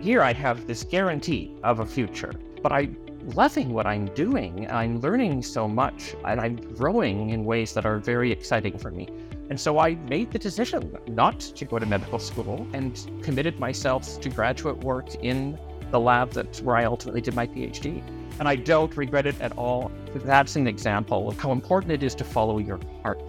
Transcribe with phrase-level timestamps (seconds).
[0.00, 2.96] here I have this guarantee of a future, but I'm
[3.34, 4.66] loving what I'm doing.
[4.70, 9.08] I'm learning so much and I'm growing in ways that are very exciting for me.
[9.50, 14.20] And so I made the decision not to go to medical school and committed myself
[14.20, 15.58] to graduate work in
[15.90, 18.02] the lab that's where I ultimately did my PhD.
[18.38, 19.90] And I don't regret it at all.
[20.14, 23.20] That's an example of how important it is to follow your heart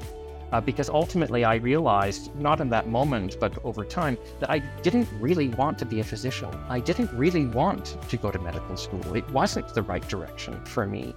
[0.52, 5.07] uh, because ultimately I realized, not in that moment, but over time, that I didn't
[5.19, 6.50] really want to be a physician.
[6.69, 9.15] I didn't really want to go to medical school.
[9.15, 11.15] It wasn't the right direction for me.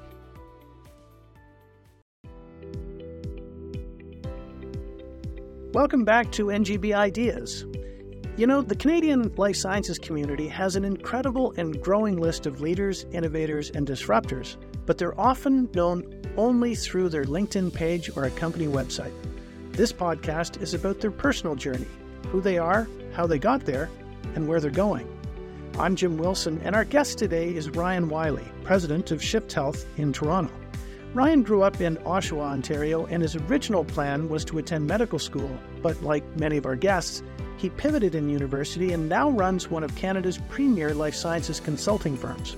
[5.72, 7.66] Welcome back to NGB Ideas.
[8.36, 13.06] You know, the Canadian life sciences community has an incredible and growing list of leaders,
[13.12, 18.66] innovators, and disruptors, but they're often known only through their LinkedIn page or a company
[18.66, 19.12] website.
[19.72, 21.86] This podcast is about their personal journey,
[22.28, 23.90] who they are, how they got there,
[24.34, 25.08] and where they're going.
[25.78, 30.12] I'm Jim Wilson, and our guest today is Ryan Wiley, president of Shift Health in
[30.12, 30.52] Toronto.
[31.14, 35.50] Ryan grew up in Oshawa, Ontario, and his original plan was to attend medical school,
[35.82, 37.22] but like many of our guests,
[37.56, 42.56] he pivoted in university and now runs one of Canada's premier life sciences consulting firms.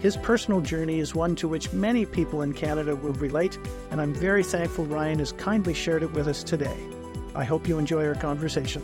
[0.00, 3.58] His personal journey is one to which many people in Canada will relate,
[3.90, 6.76] and I'm very thankful Ryan has kindly shared it with us today.
[7.34, 8.82] I hope you enjoy our conversation.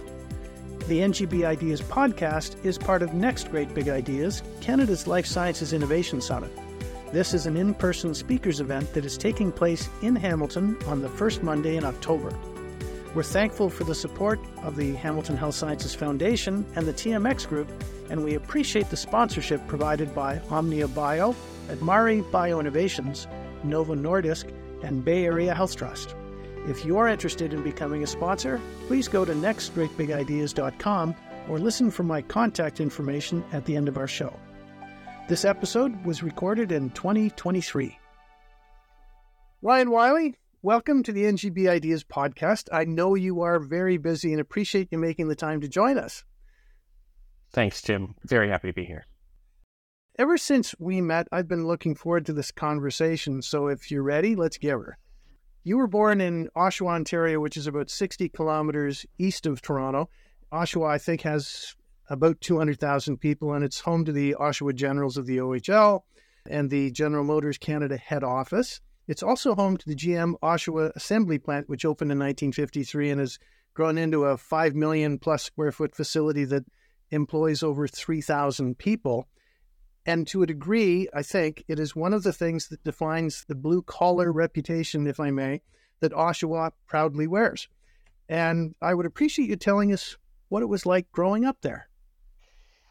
[0.89, 6.21] The NGB Ideas podcast is part of Next Great Big Ideas, Canada's Life Sciences Innovation
[6.21, 6.53] Summit.
[7.13, 11.09] This is an in person speakers event that is taking place in Hamilton on the
[11.09, 12.31] first Monday in October.
[13.17, 17.67] We're thankful for the support of the Hamilton Health Sciences Foundation and the TMX Group,
[18.11, 21.35] and we appreciate the sponsorship provided by Omnia Bio,
[21.69, 23.27] Admari Bioinnovations,
[23.65, 26.15] Novo Nordisk, and Bay Area Health Trust.
[26.67, 31.15] If you're interested in becoming a sponsor, please go to nextgreatbigideas.com
[31.49, 34.39] or listen for my contact information at the end of our show.
[35.27, 37.99] This episode was recorded in 2023.
[39.63, 42.69] Ryan Wiley, Welcome to the NGB Ideas podcast.
[42.73, 46.25] I know you are very busy and appreciate you making the time to join us.
[47.53, 48.17] Thanks, Jim.
[48.25, 49.07] Very happy to be here.
[50.19, 53.43] Ever since we met, I've been looking forward to this conversation.
[53.43, 54.99] So if you're ready, let's give her.
[55.63, 60.09] You were born in Oshawa, Ontario, which is about 60 kilometers east of Toronto.
[60.53, 61.77] Oshawa, I think, has
[62.11, 66.01] about 200,000 people, and it's home to the Oshawa Generals of the OHL
[66.51, 68.81] and the General Motors Canada head office.
[69.09, 73.39] It's also home to the GM Oshawa Assembly Plant, which opened in 1953 and has
[73.73, 76.65] grown into a 5 million plus square foot facility that
[77.11, 79.29] employs over 3,000 people.
[80.07, 83.55] And to a degree, I think it is one of the things that defines the
[83.55, 85.63] blue collar reputation, if I may,
[86.01, 87.69] that Oshawa proudly wears.
[88.29, 90.17] And I would appreciate you telling us
[90.49, 91.89] what it was like growing up there.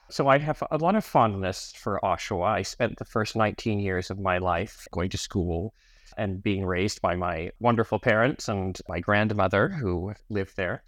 [0.09, 2.47] So I have a lot of fondness for Oshawa.
[2.47, 5.74] I spent the first 19 years of my life going to school
[6.18, 10.84] and being raised by my wonderful parents and my grandmother who lived there.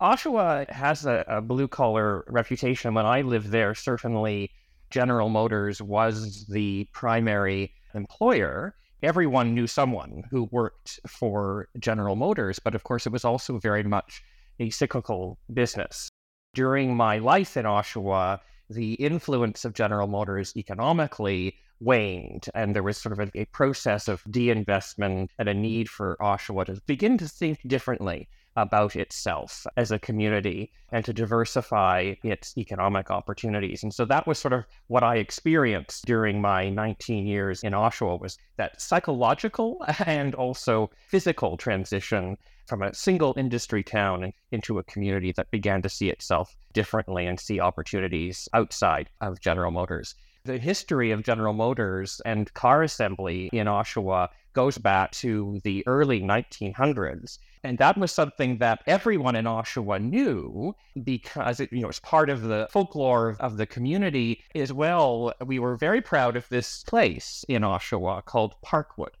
[0.00, 2.94] Oshawa has a, a blue collar reputation.
[2.94, 4.50] When I lived there, certainly
[4.90, 8.74] General Motors was the primary employer.
[9.02, 13.82] Everyone knew someone who worked for General Motors, but of course, it was also very
[13.82, 14.22] much
[14.60, 16.08] a cyclical business.
[16.54, 22.96] During my life in Oshawa, the influence of General Motors economically waned, and there was
[22.96, 27.28] sort of a, a process of de-investment and a need for Oshawa to begin to
[27.28, 33.82] think differently about itself as a community and to diversify its economic opportunities.
[33.82, 38.18] And so that was sort of what I experienced during my 19 years in Oshawa
[38.18, 45.32] was that psychological and also physical transition from a single industry town into a community
[45.32, 50.14] that began to see itself differently and see opportunities outside of General Motors.
[50.46, 56.20] The history of General Motors and car assembly in Oshawa goes back to the early
[56.20, 57.38] 1900s.
[57.64, 60.72] And that was something that everyone in Oshawa knew
[61.02, 65.32] because it you know, was part of the folklore of the community as well.
[65.44, 69.14] We were very proud of this place in Oshawa called Parkwood,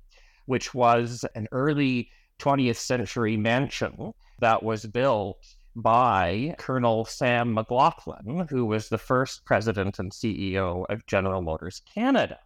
[0.44, 2.08] which was an early
[2.38, 9.98] 20th century mansion that was built by Colonel Sam McLaughlin, who was the first president
[9.98, 12.38] and CEO of General Motors Canada.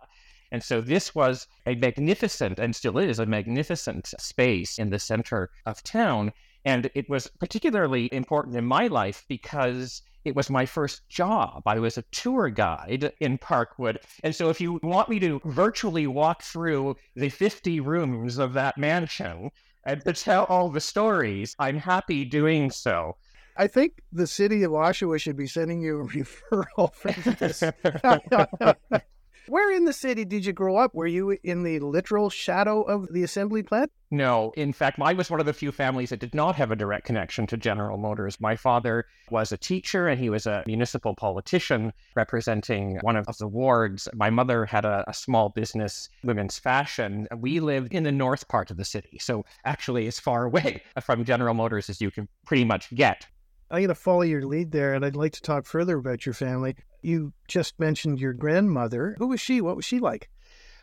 [0.53, 5.51] And so this was a magnificent, and still is a magnificent space in the center
[5.65, 6.33] of town.
[6.65, 11.63] And it was particularly important in my life because it was my first job.
[11.67, 13.99] I was a tour guide in Parkwood.
[14.23, 18.77] And so if you want me to virtually walk through the 50 rooms of that
[18.77, 19.51] mansion,
[19.85, 23.17] and to tell all the stories, I'm happy doing so.
[23.57, 27.63] I think the city of Oshawa should be sending you a referral for this.
[29.51, 30.95] Where in the city did you grow up?
[30.95, 33.91] Were you in the literal shadow of the assembly plant?
[34.13, 34.53] No.
[34.57, 37.05] In fact, I was one of the few families that did not have a direct
[37.05, 38.41] connection to General Motors.
[38.41, 43.49] My father was a teacher and he was a municipal politician representing one of the
[43.49, 44.07] wards.
[44.15, 47.27] My mother had a, a small business, women's fashion.
[47.37, 49.19] We lived in the north part of the city.
[49.21, 53.27] So actually, as far away from General Motors as you can pretty much get.
[53.71, 56.33] I'm going to follow your lead there, and I'd like to talk further about your
[56.33, 56.75] family.
[57.03, 59.15] You just mentioned your grandmother.
[59.19, 59.61] Who was she?
[59.61, 60.29] What was she like?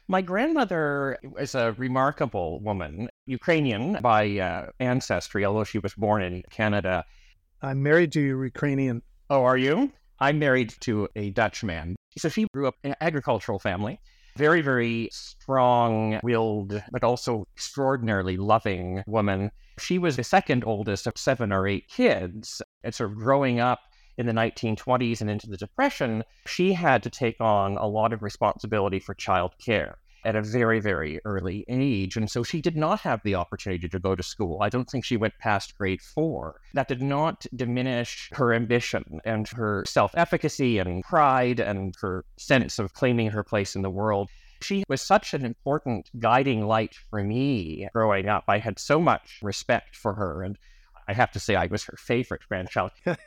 [0.07, 6.43] My grandmother is a remarkable woman, Ukrainian by uh, ancestry, although she was born in
[6.49, 7.03] Canada.
[7.61, 9.01] I'm married to a Ukrainian.
[9.29, 9.91] Oh, are you?
[10.21, 11.97] I'm married to a Dutch man.
[12.17, 13.99] So she grew up in an agricultural family
[14.37, 19.51] very, very strong willed, but also extraordinarily loving woman.
[19.79, 22.61] She was the second oldest of seven or eight kids.
[22.83, 23.79] And sort of growing up
[24.17, 28.23] in the 1920s and into the Depression, she had to take on a lot of
[28.23, 32.17] responsibility for child care at a very, very early age.
[32.17, 34.61] And so she did not have the opportunity to go to school.
[34.61, 36.59] I don't think she went past grade four.
[36.73, 42.79] That did not diminish her ambition and her self efficacy and pride and her sense
[42.79, 44.29] of claiming her place in the world.
[44.61, 48.45] She was such an important guiding light for me growing up.
[48.47, 50.43] I had so much respect for her.
[50.43, 50.57] And
[51.07, 52.91] I have to say, I was her favorite grandchild.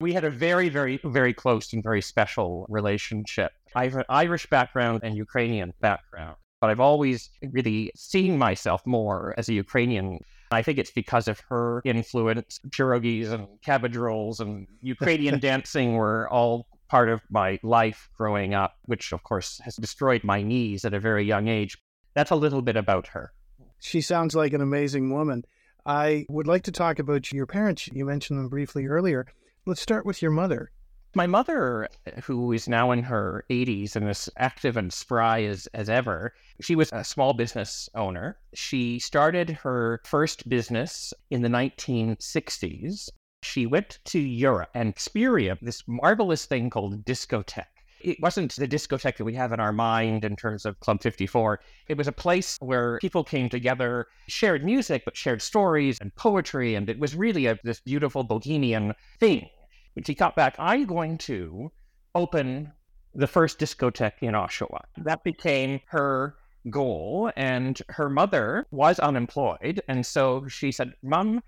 [0.00, 3.52] we had a very, very, very close and very special relationship.
[3.74, 9.34] I have an Irish background and Ukrainian background, but I've always really seen myself more
[9.38, 10.20] as a Ukrainian.
[10.50, 12.60] I think it's because of her influence.
[12.68, 18.74] Pierogies and cabbage rolls and Ukrainian dancing were all part of my life growing up,
[18.84, 21.78] which of course has destroyed my knees at a very young age.
[22.14, 23.32] That's a little bit about her.
[23.80, 25.44] She sounds like an amazing woman.
[25.84, 27.88] I would like to talk about your parents.
[27.92, 29.26] You mentioned them briefly earlier.
[29.66, 30.70] Let's start with your mother.
[31.14, 31.88] My mother,
[32.22, 36.76] who is now in her 80s and as active and spry as, as ever, she
[36.76, 38.38] was a small business owner.
[38.54, 43.10] She started her first business in the 1960s.
[43.42, 47.66] She went to Europe and experienced this marvelous thing called discotheque.
[48.02, 51.60] It wasn't the discotheque that we have in our mind in terms of Club 54.
[51.88, 56.74] It was a place where people came together, shared music, but shared stories and poetry.
[56.74, 59.48] And it was really a, this beautiful bohemian thing.
[59.94, 61.70] When she got back, I'm going to
[62.14, 62.72] open
[63.14, 64.80] the first discotheque in Oshawa.
[64.98, 66.36] That became her
[66.70, 67.30] goal.
[67.36, 69.82] And her mother was unemployed.
[69.88, 71.42] And so she said, Mom,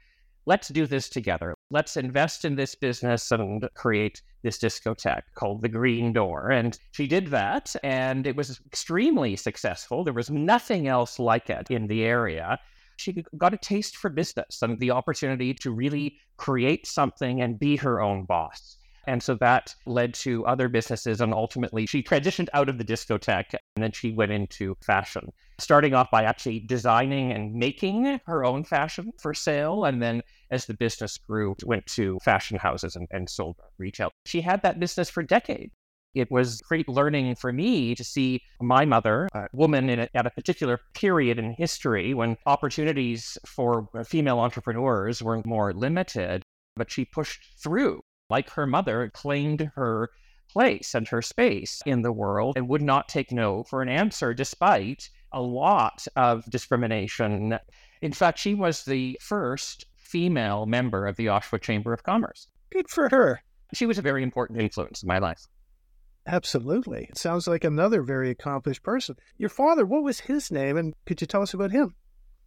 [0.47, 1.54] let's do this together.
[1.71, 6.51] Let's invest in this business and create this discotheque called the Green Door.
[6.51, 10.05] And she did that, and it was extremely successful.
[10.05, 12.59] There was nothing else like it in the area.
[12.97, 17.77] She got a taste for business and the opportunity to really create something and be
[17.77, 18.77] her own boss.
[19.07, 21.21] And so that led to other businesses.
[21.21, 25.95] And ultimately, she transitioned out of the discotheque and then she went into fashion, starting
[25.95, 29.85] off by actually designing and making her own fashion for sale.
[29.85, 34.11] And then as the business grew, went to fashion houses and, and sold retail.
[34.27, 35.73] She had that business for decades.
[36.15, 40.31] It was great learning for me to see my mother, a woman a, at a
[40.31, 46.45] particular period in history when opportunities for female entrepreneurs were more limited,
[46.77, 50.11] but she pushed through like her mother, claimed her
[50.51, 54.33] place and her space in the world and would not take no for an answer
[54.33, 57.59] despite a lot of discrimination.
[58.01, 62.49] In fact, she was the first female member of the Oshawa Chamber of Commerce.
[62.71, 63.43] Good for her.
[63.75, 65.47] She was a very important influence in my life.
[66.27, 67.09] Absolutely.
[67.11, 69.17] It sounds like another very accomplished person.
[69.37, 70.77] Your father, what was his name?
[70.77, 71.95] And could you tell us about him?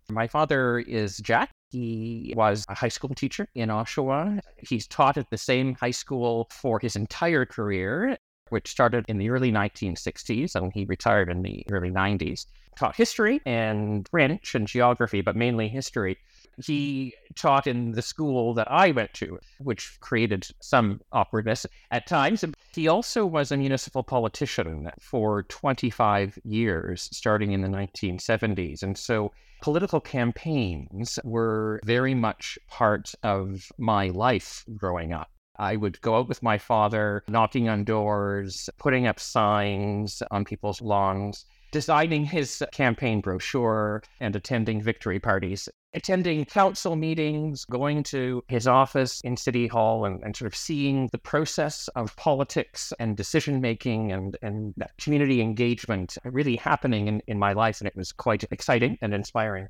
[0.09, 1.51] My father is Jack.
[1.69, 4.39] He was a high school teacher in Oshawa.
[4.57, 8.17] He's taught at the same high school for his entire career,
[8.49, 12.45] which started in the early 1960s, and he retired in the early 90s.
[12.77, 16.17] Taught history and French and geography, but mainly history.
[16.63, 22.43] He taught in the school that I went to, which created some awkwardness at times.
[22.73, 28.83] He also was a municipal politician for 25 years, starting in the 1970s.
[28.83, 35.29] And so political campaigns were very much part of my life growing up.
[35.59, 40.81] I would go out with my father, knocking on doors, putting up signs on people's
[40.81, 48.67] lawns, designing his campaign brochure, and attending victory parties attending council meetings, going to his
[48.67, 53.59] office in City Hall, and, and sort of seeing the process of politics and decision
[53.59, 57.81] making and, and community engagement really happening in, in my life.
[57.81, 59.67] And it was quite exciting and inspiring.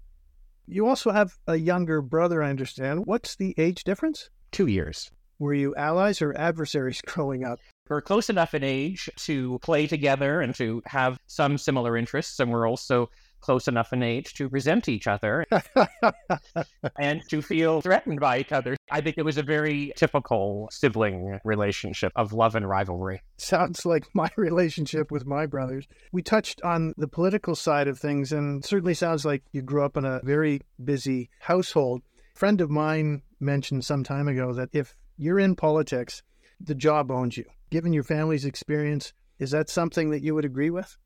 [0.67, 3.05] You also have a younger brother, I understand.
[3.05, 4.29] What's the age difference?
[4.51, 5.09] Two years.
[5.39, 7.59] Were you allies or adversaries growing up?
[7.89, 12.51] We're close enough in age to play together and to have some similar interests, and
[12.51, 15.45] we're also close enough in age to resent each other
[16.99, 18.75] and to feel threatened by each other.
[18.91, 23.21] I think it was a very typical sibling relationship of love and rivalry.
[23.37, 25.87] Sounds like my relationship with my brothers.
[26.11, 29.97] We touched on the political side of things, and certainly sounds like you grew up
[29.97, 32.01] in a very busy household.
[32.35, 36.21] A friend of mine mentioned some time ago that if you're in politics,
[36.59, 37.45] the job owns you.
[37.69, 40.97] Given your family's experience, is that something that you would agree with?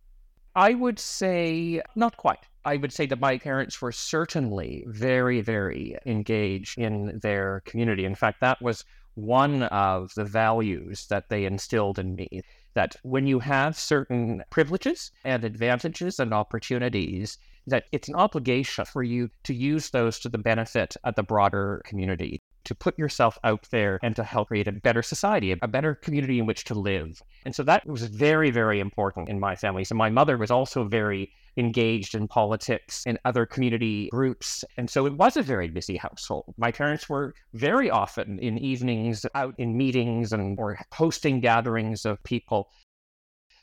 [0.55, 2.45] I would say not quite.
[2.65, 8.05] I would say that my parents were certainly very, very engaged in their community.
[8.05, 8.83] In fact, that was
[9.15, 12.41] one of the values that they instilled in me
[12.73, 17.37] that when you have certain privileges and advantages and opportunities,
[17.67, 21.81] that it's an obligation for you to use those to the benefit of the broader
[21.85, 25.95] community to put yourself out there and to help create a better society, a better
[25.95, 27.21] community in which to live.
[27.45, 29.83] And so that was very, very important in my family.
[29.83, 34.63] So my mother was also very engaged in politics and other community groups.
[34.77, 36.53] And so it was a very busy household.
[36.57, 42.23] My parents were very often in evenings out in meetings and or hosting gatherings of
[42.23, 42.69] people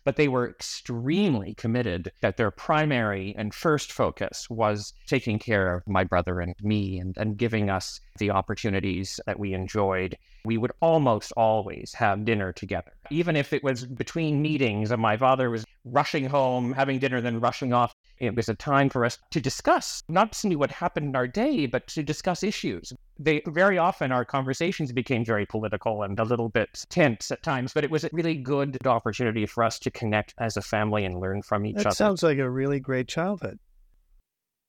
[0.09, 5.87] but they were extremely committed that their primary and first focus was taking care of
[5.87, 10.17] my brother and me and, and giving us the opportunities that we enjoyed.
[10.47, 15.19] We would almost always have dinner together, even if it was between meetings and my
[15.19, 17.93] father was rushing home, having dinner, then rushing off.
[18.21, 21.67] It was a time for us to discuss not simply what happened in our day,
[21.67, 22.93] but to discuss issues.
[23.19, 27.73] They very often our conversations became very political and a little bit tense at times,
[27.73, 31.21] but it was a really good opportunity for us to connect as a family and
[31.21, 31.95] learn from each that other.
[31.95, 33.59] sounds like a really great childhood.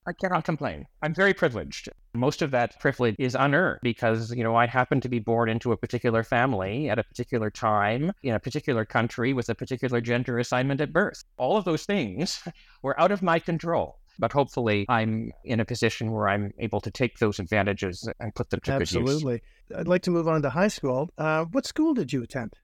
[0.09, 0.87] I cannot complain.
[1.03, 1.87] I'm very privileged.
[2.15, 5.71] Most of that privilege is unearned because, you know, I happen to be born into
[5.71, 10.39] a particular family at a particular time in a particular country with a particular gender
[10.39, 11.23] assignment at birth.
[11.37, 12.41] All of those things
[12.81, 13.99] were out of my control.
[14.17, 18.49] But hopefully, I'm in a position where I'm able to take those advantages and put
[18.49, 18.95] them to good use.
[18.95, 19.41] Absolutely.
[19.73, 21.11] I'd like to move on to high school.
[21.19, 22.55] Uh, what school did you attend?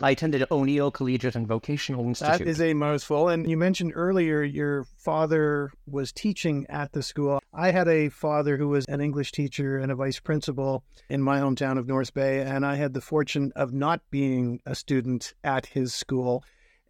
[0.00, 2.38] I attended O'Neill Collegiate and Vocational Institute.
[2.38, 3.28] That is a mouthful.
[3.28, 7.40] And you mentioned earlier your father was teaching at the school.
[7.52, 11.38] I had a father who was an English teacher and a vice principal in my
[11.38, 15.66] hometown of North Bay, and I had the fortune of not being a student at
[15.66, 16.42] his school.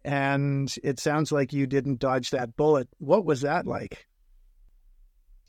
[0.05, 2.87] And it sounds like you didn't dodge that bullet.
[2.97, 4.07] What was that like?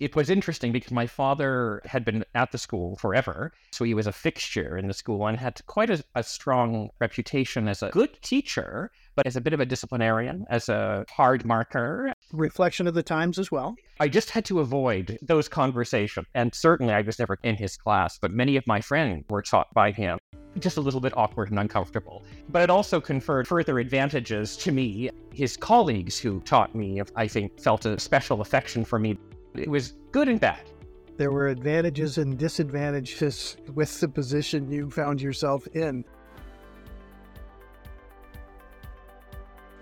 [0.00, 3.52] It was interesting because my father had been at the school forever.
[3.72, 7.68] So he was a fixture in the school and had quite a, a, strong reputation
[7.68, 12.12] as a good teacher, but as a bit of a disciplinarian, as a hard marker.
[12.32, 13.76] Reflection of the times as well.
[14.00, 16.26] I just had to avoid those conversations.
[16.34, 19.72] And certainly I was never in his class, but many of my friends were taught
[19.74, 20.18] by him.
[20.58, 22.24] Just a little bit awkward and uncomfortable.
[22.48, 25.10] But it also conferred further advantages to me.
[25.32, 29.18] His colleagues who taught me, I think, felt a special affection for me
[29.54, 30.70] it was good and bad.
[31.16, 36.04] There were advantages and disadvantages with the position you found yourself in.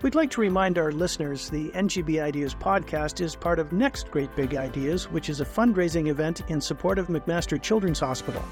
[0.03, 4.35] We'd like to remind our listeners the NGB Ideas podcast is part of Next Great
[4.35, 8.43] Big Ideas, which is a fundraising event in support of McMaster Children's Hospital.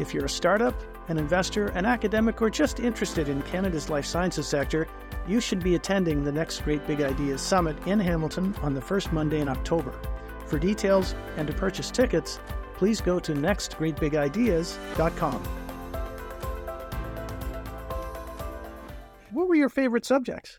[0.00, 0.74] If you're a startup,
[1.08, 4.88] an investor, an academic, or just interested in Canada's life sciences sector,
[5.26, 9.12] you should be attending the Next Great Big Ideas Summit in Hamilton on the first
[9.12, 9.92] Monday in October.
[10.48, 12.40] For details and to purchase tickets,
[12.74, 15.44] please go to nextgreatbigideas.com.
[19.30, 20.58] What were your favorite subjects?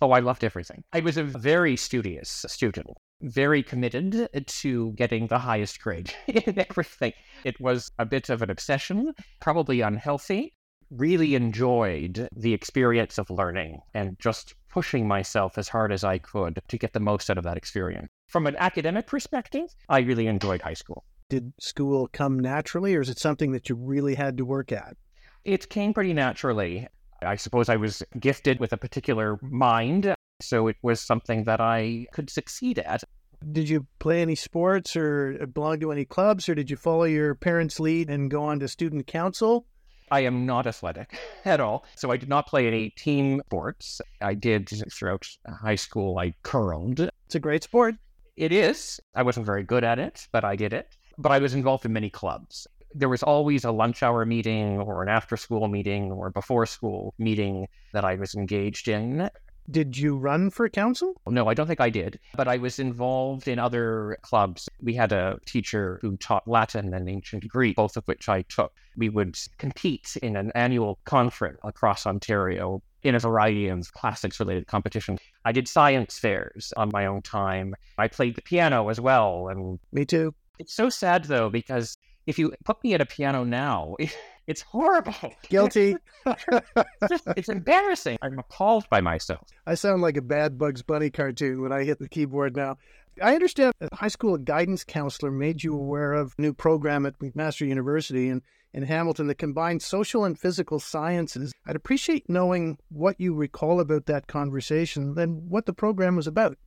[0.00, 0.84] Oh, I loved everything.
[0.92, 2.86] I was a very studious student,
[3.22, 7.14] very committed to getting the highest grade in everything.
[7.44, 10.52] It was a bit of an obsession, probably unhealthy.
[10.90, 16.60] Really enjoyed the experience of learning and just pushing myself as hard as I could
[16.68, 18.08] to get the most out of that experience.
[18.28, 21.02] From an academic perspective, I really enjoyed high school.
[21.30, 24.98] Did school come naturally, or is it something that you really had to work at?
[25.46, 26.88] It came pretty naturally.
[27.22, 32.06] I suppose I was gifted with a particular mind, so it was something that I
[32.12, 33.02] could succeed at.
[33.50, 37.34] Did you play any sports or belong to any clubs, or did you follow your
[37.34, 39.64] parents' lead and go on to student council?
[40.10, 41.84] I am not athletic at all.
[41.94, 42.94] So I did not play any mm.
[42.96, 44.00] team sports.
[44.20, 47.00] I did throughout high school, I curled.
[47.26, 47.96] It's a great sport.
[48.36, 49.00] It is.
[49.14, 50.96] I wasn't very good at it, but I did it.
[51.18, 52.66] But I was involved in many clubs.
[52.94, 57.14] There was always a lunch hour meeting or an after school meeting or before school
[57.18, 59.30] meeting that I was engaged in.
[59.70, 61.14] Did you run for council?
[61.26, 64.68] No, I don't think I did, but I was involved in other clubs.
[64.80, 68.72] We had a teacher who taught Latin and ancient Greek, both of which I took.
[68.96, 74.66] We would compete in an annual conference across Ontario in a variety of classics related
[74.66, 75.20] competitions.
[75.44, 77.74] I did science fairs on my own time.
[77.98, 79.48] I played the piano as well.
[79.48, 80.34] And me too.
[80.58, 81.96] It's so sad though, because
[82.26, 83.96] if you put me at a piano now,
[84.46, 85.14] It's horrible.
[85.48, 85.96] Guilty.
[86.24, 88.18] it's, just, it's embarrassing.
[88.22, 89.46] I'm appalled by myself.
[89.66, 92.76] I sound like a bad Bugs Bunny cartoon when I hit the keyboard now.
[93.22, 97.18] I understand a high school guidance counselor made you aware of a new program at
[97.18, 98.42] McMaster University in,
[98.74, 101.52] in Hamilton that combines social and physical sciences.
[101.66, 106.58] I'd appreciate knowing what you recall about that conversation and what the program was about.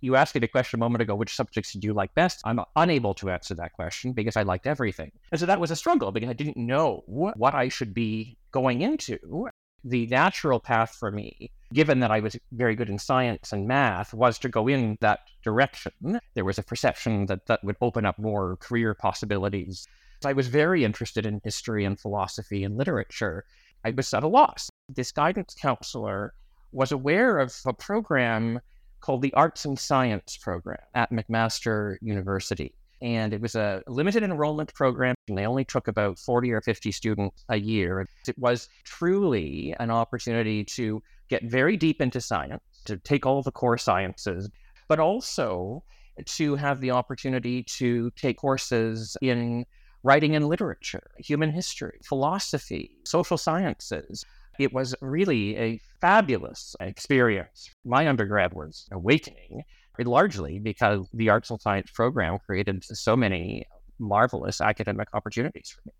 [0.00, 2.40] You asked me the question a moment ago, which subjects did you like best?
[2.44, 5.10] I'm unable to answer that question because I liked everything.
[5.30, 8.36] And so that was a struggle because I didn't know what, what I should be
[8.52, 9.48] going into.
[9.84, 14.12] The natural path for me, given that I was very good in science and math,
[14.12, 16.20] was to go in that direction.
[16.34, 19.86] There was a perception that that would open up more career possibilities.
[20.24, 23.44] I was very interested in history and philosophy and literature.
[23.84, 24.68] I was at a loss.
[24.88, 26.34] This guidance counselor
[26.72, 28.60] was aware of a program
[29.06, 32.74] called the Arts and Science Program at McMaster University.
[33.00, 36.90] And it was a limited enrollment program, and they only took about 40 or 50
[36.90, 38.00] students a year.
[38.26, 43.52] It was truly an opportunity to get very deep into science, to take all the
[43.52, 44.50] core sciences,
[44.88, 45.84] but also
[46.24, 49.66] to have the opportunity to take courses in
[50.02, 54.24] writing and literature, human history, philosophy, social sciences,
[54.58, 57.70] it was really a fabulous experience.
[57.84, 59.62] My undergrad was awakening,
[59.98, 63.66] largely because the arts and science program created so many
[63.98, 65.92] marvelous academic opportunities for me.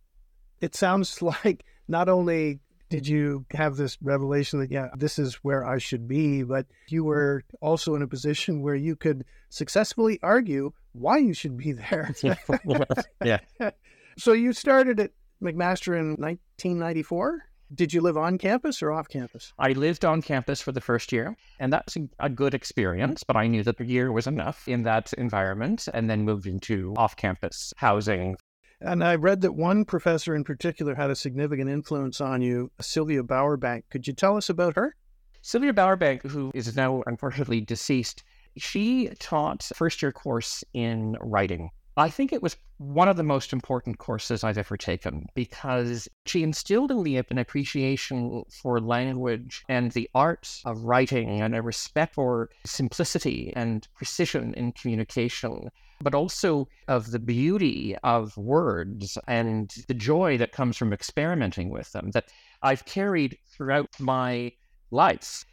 [0.61, 5.67] It sounds like not only did you have this revelation that, yeah, this is where
[5.67, 10.73] I should be, but you were also in a position where you could successfully argue
[10.93, 12.15] why you should be there.
[13.25, 13.41] yeah.
[14.19, 15.11] So you started at
[15.43, 17.43] McMaster in 1994?
[17.75, 19.53] Did you live on campus or off campus?
[19.59, 23.49] I lived on campus for the first year, and that's a good experience, but I
[23.49, 27.75] knew that the year was enough in that environment and then moved into off campus
[27.77, 28.37] housing.
[28.81, 33.23] And I read that one professor in particular had a significant influence on you, Sylvia
[33.25, 33.83] Bowerbank.
[33.91, 34.95] Could you tell us about her?
[35.43, 38.23] Sylvia Bowerbank, who is now unfortunately deceased,
[38.57, 43.55] she taught first year course in writing I think it was one of the most
[43.55, 49.91] important courses I've ever taken because she instilled in me an appreciation for language and
[49.93, 55.71] the art of writing and a respect for simplicity and precision in communication,
[56.03, 61.91] but also of the beauty of words and the joy that comes from experimenting with
[61.93, 62.31] them that
[62.63, 64.53] I've carried throughout my
[64.91, 65.47] life.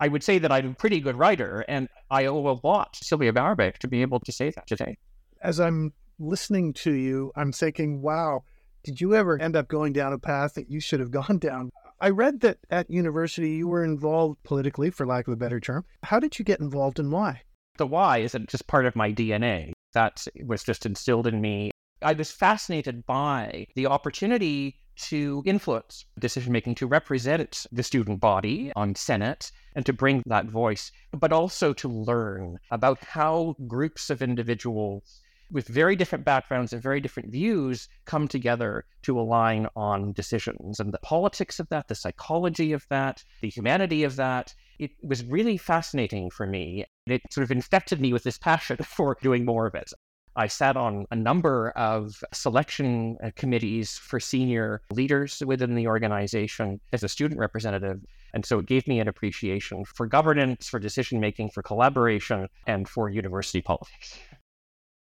[0.00, 3.04] I would say that I'm a pretty good writer, and I owe a lot to
[3.04, 4.96] Sylvia Bowerbank to be able to say that today
[5.42, 8.44] as I'm listening to you, I'm thinking, wow,
[8.84, 11.70] did you ever end up going down a path that you should have gone down?
[12.00, 15.84] I read that at university you were involved politically, for lack of a better term.
[16.02, 17.42] How did you get involved and why?
[17.76, 19.72] The why isn't just part of my DNA.
[19.94, 21.70] That was just instilled in me.
[22.02, 28.72] I was fascinated by the opportunity to influence decision making, to represent the student body
[28.76, 34.22] on Senate, and to bring that voice, but also to learn about how groups of
[34.22, 35.21] individuals
[35.52, 40.80] with very different backgrounds and very different views come together to align on decisions.
[40.80, 45.24] And the politics of that, the psychology of that, the humanity of that, it was
[45.24, 46.86] really fascinating for me.
[47.06, 49.92] It sort of infected me with this passion for doing more of it.
[50.34, 56.80] I sat on a number of selection uh, committees for senior leaders within the organization
[56.94, 58.00] as a student representative.
[58.32, 62.88] And so it gave me an appreciation for governance, for decision making, for collaboration, and
[62.88, 64.18] for university politics.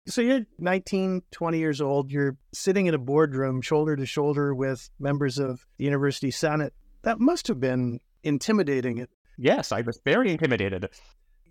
[0.06, 2.12] So you're 19, 20 years old.
[2.12, 6.74] You're sitting in a boardroom shoulder to shoulder with members of the university senate.
[7.02, 9.06] That must have been intimidating.
[9.38, 10.90] Yes, I was very intimidated.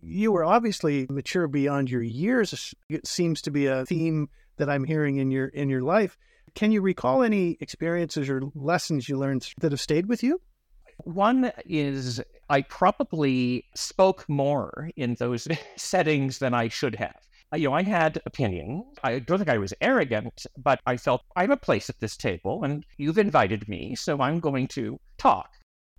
[0.03, 2.75] You were obviously mature beyond your years.
[2.89, 6.15] It seems to be a theme that I'm hearing in your in your life.
[6.53, 10.39] Can you recall any experiences or lessons you learned that have stayed with you?
[10.99, 17.19] One is I probably spoke more in those settings than I should have
[17.53, 18.83] Uh, you know, I had opinion.
[19.03, 22.17] I don't think I was arrogant, but I felt I have a place at this
[22.17, 25.49] table and you've invited me, so I'm going to talk.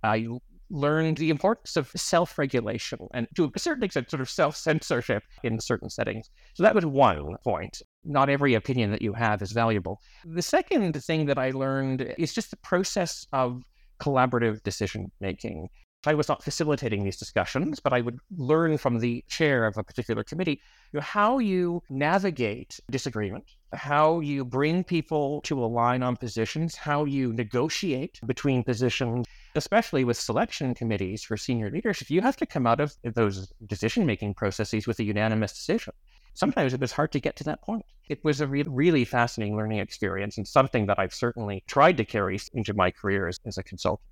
[0.03, 0.27] I
[0.69, 5.23] learned the importance of self regulation and to a certain extent, sort of self censorship
[5.43, 6.29] in certain settings.
[6.55, 7.81] So that was one point.
[8.03, 10.01] Not every opinion that you have is valuable.
[10.25, 13.63] The second thing that I learned is just the process of
[14.01, 15.69] collaborative decision making
[16.07, 19.83] I was not facilitating these discussions, but I would learn from the chair of a
[19.83, 26.15] particular committee you know, how you navigate disagreement, how you bring people to align on
[26.15, 32.09] positions, how you negotiate between positions, especially with selection committees for senior leadership.
[32.09, 35.93] You have to come out of those decision making processes with a unanimous decision.
[36.33, 37.85] Sometimes it was hard to get to that point.
[38.09, 42.05] It was a re- really fascinating learning experience and something that I've certainly tried to
[42.05, 44.09] carry into my career as, as a consultant.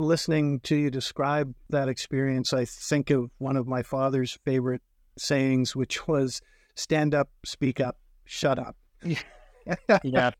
[0.00, 4.82] Listening to you describe that experience, I think of one of my father's favorite
[5.16, 6.40] sayings, which was
[6.74, 8.76] stand up, speak up, shut up.
[10.02, 10.30] yeah.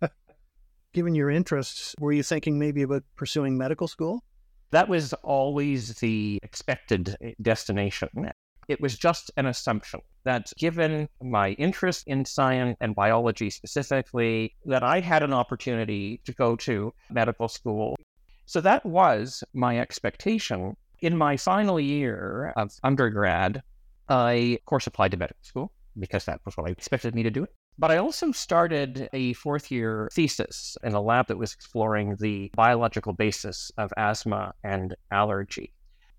[0.92, 4.24] Given your interests, were you thinking maybe about pursuing medical school?
[4.72, 8.08] That was always the expected eh, destination.
[8.66, 14.82] It was just an assumption that given my interest in science and biology specifically, that
[14.82, 17.96] I had an opportunity to go to medical school
[18.46, 20.76] so that was my expectation.
[21.00, 23.62] In my final year of undergrad,
[24.08, 27.30] I, of course, applied to medical school because that was what I expected me to
[27.30, 27.46] do.
[27.78, 32.50] But I also started a fourth year thesis in a lab that was exploring the
[32.54, 35.72] biological basis of asthma and allergy.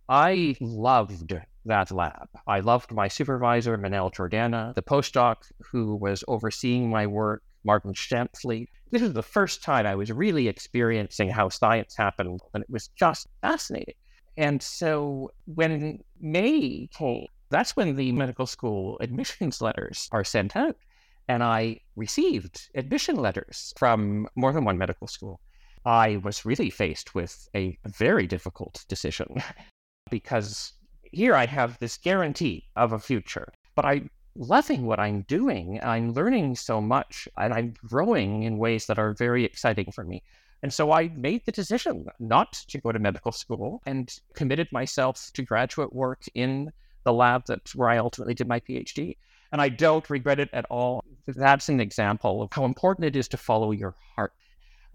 [0.10, 1.34] I loved
[1.66, 2.28] that lab.
[2.46, 5.38] I loved my supervisor, Manel Jordana, the postdoc
[5.72, 8.68] who was overseeing my work, Martin Stämpfli.
[8.92, 12.90] This was the first time I was really experiencing how science happened, and it was
[12.90, 13.96] just fascinating.
[14.38, 20.78] And so when May came, that's when the medical school admissions letters are sent out.
[21.28, 25.40] And I received admission letters from more than one medical school.
[25.86, 29.28] I was really faced with a very difficult decision
[30.10, 30.74] because
[31.12, 34.04] here I have this guarantee of a future, but I
[34.36, 35.80] loving what I'm doing.
[35.82, 40.24] I'm learning so much and I'm growing in ways that are very exciting for me.
[40.62, 45.32] And so I made the decision not to go to medical school and committed myself
[45.34, 46.72] to graduate work in
[47.04, 49.18] the lab that's where I ultimately did my PhD.
[49.52, 51.04] And I don't regret it at all.
[51.28, 54.34] That's an example of how important it is to follow your heart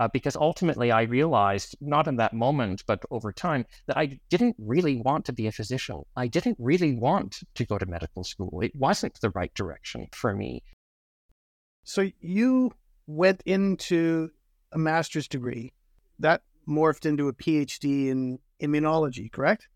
[0.01, 4.57] uh, because ultimately I realized, not in that moment, but over time, that I didn't
[4.59, 6.03] really want to be a physician.
[6.17, 8.63] I didn't really want to go to medical school.
[8.63, 10.63] It wasn't the right direction for me.
[11.85, 12.73] So you
[13.07, 14.31] went into
[14.73, 15.75] a master's degree
[16.19, 19.69] that morphed into a PhD in immunology, correct?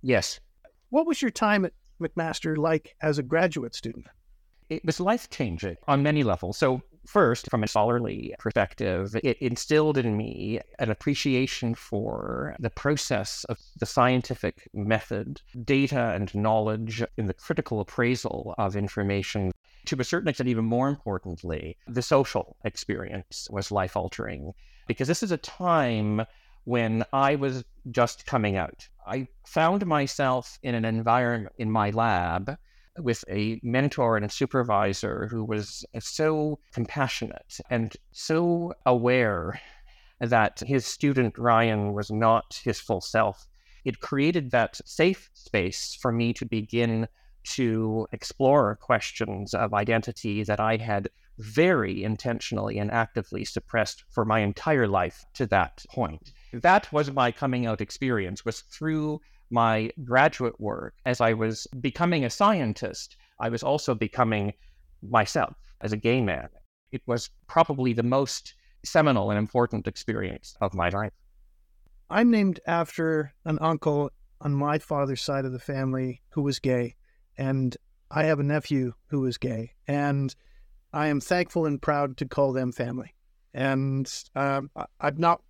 [0.00, 0.40] Yes.
[0.88, 4.06] What was your time at McMaster like as a graduate student?
[4.70, 6.56] It was life changing on many levels.
[6.56, 13.44] So, first, from a scholarly perspective, it instilled in me an appreciation for the process
[13.44, 19.52] of the scientific method, data and knowledge in the critical appraisal of information.
[19.86, 24.52] To a certain extent, even more importantly, the social experience was life altering
[24.86, 26.22] because this is a time
[26.64, 28.88] when I was just coming out.
[29.06, 32.58] I found myself in an environment in my lab
[32.98, 39.60] with a mentor and a supervisor who was so compassionate and so aware
[40.20, 43.46] that his student Ryan was not his full self.
[43.84, 47.06] It created that safe space for me to begin
[47.54, 54.40] to explore questions of identity that I had very intentionally and actively suppressed for my
[54.40, 56.32] entire life to that point.
[56.52, 62.24] That was my coming out experience was through my graduate work, as I was becoming
[62.24, 64.52] a scientist, I was also becoming
[65.02, 66.48] myself as a gay man.
[66.92, 68.54] It was probably the most
[68.84, 71.12] seminal and important experience of my life.
[72.08, 76.94] I'm named after an uncle on my father's side of the family who was gay,
[77.36, 77.76] and
[78.10, 80.34] I have a nephew who is gay, and
[80.92, 83.14] I am thankful and proud to call them family.
[83.52, 85.42] And um, I've not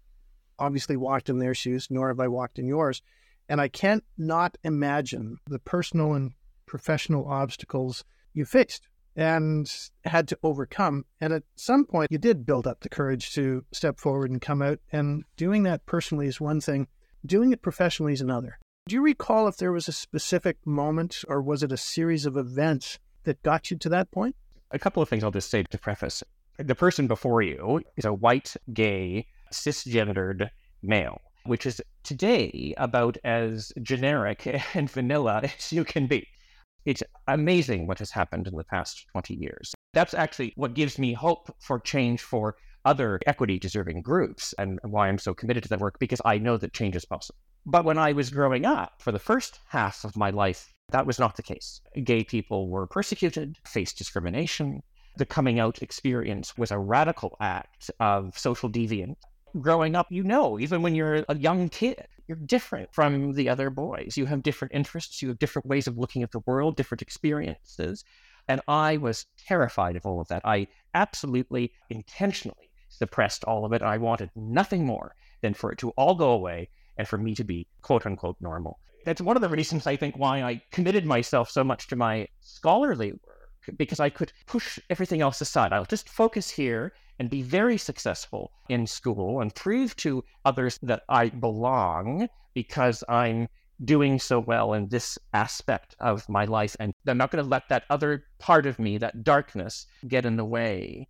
[0.58, 3.02] obviously walked in their shoes, nor have I walked in yours.
[3.48, 6.32] And I can't not imagine the personal and
[6.66, 8.04] professional obstacles
[8.34, 9.72] you faced and
[10.04, 11.04] had to overcome.
[11.20, 14.62] And at some point, you did build up the courage to step forward and come
[14.62, 14.78] out.
[14.92, 16.86] And doing that personally is one thing,
[17.24, 18.58] doing it professionally is another.
[18.88, 22.36] Do you recall if there was a specific moment or was it a series of
[22.36, 24.36] events that got you to that point?
[24.70, 26.22] A couple of things I'll just say to preface.
[26.58, 30.50] The person before you is a white, gay, cisgendered
[30.82, 36.26] male which is today about as generic and vanilla as you can be.
[36.84, 39.74] It's amazing what has happened in the past 20 years.
[39.92, 45.08] That's actually what gives me hope for change for other equity deserving groups and why
[45.08, 47.38] I'm so committed to that work because I know that change is possible.
[47.66, 51.18] But when I was growing up, for the first half of my life, that was
[51.18, 51.80] not the case.
[52.04, 54.84] Gay people were persecuted, faced discrimination.
[55.16, 59.16] The coming out experience was a radical act of social deviance
[59.60, 63.70] growing up, you know, even when you're a young kid, you're different from the other
[63.70, 64.16] boys.
[64.16, 68.04] You have different interests, you have different ways of looking at the world, different experiences.
[68.48, 70.42] And I was terrified of all of that.
[70.44, 73.82] I absolutely intentionally suppressed all of it.
[73.82, 77.44] I wanted nothing more than for it to all go away and for me to
[77.44, 78.78] be quote unquote normal.
[79.04, 82.26] That's one of the reasons I think why I committed myself so much to my
[82.40, 83.35] scholarly work,
[83.76, 85.72] because I could push everything else aside.
[85.72, 91.02] I'll just focus here and be very successful in school and prove to others that
[91.08, 93.48] I belong because I'm
[93.84, 96.76] doing so well in this aspect of my life.
[96.80, 100.36] And I'm not going to let that other part of me, that darkness, get in
[100.36, 101.08] the way.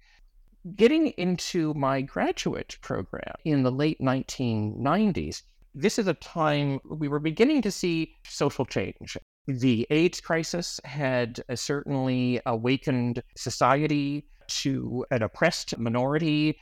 [0.74, 5.42] Getting into my graduate program in the late 1990s,
[5.74, 9.16] this is a time we were beginning to see social change.
[9.46, 16.58] The AIDS crisis had uh, certainly awakened society to an oppressed minority.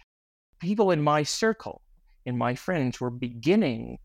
[0.59, 1.81] People in my circle,
[2.27, 3.99] in my friends, were beginning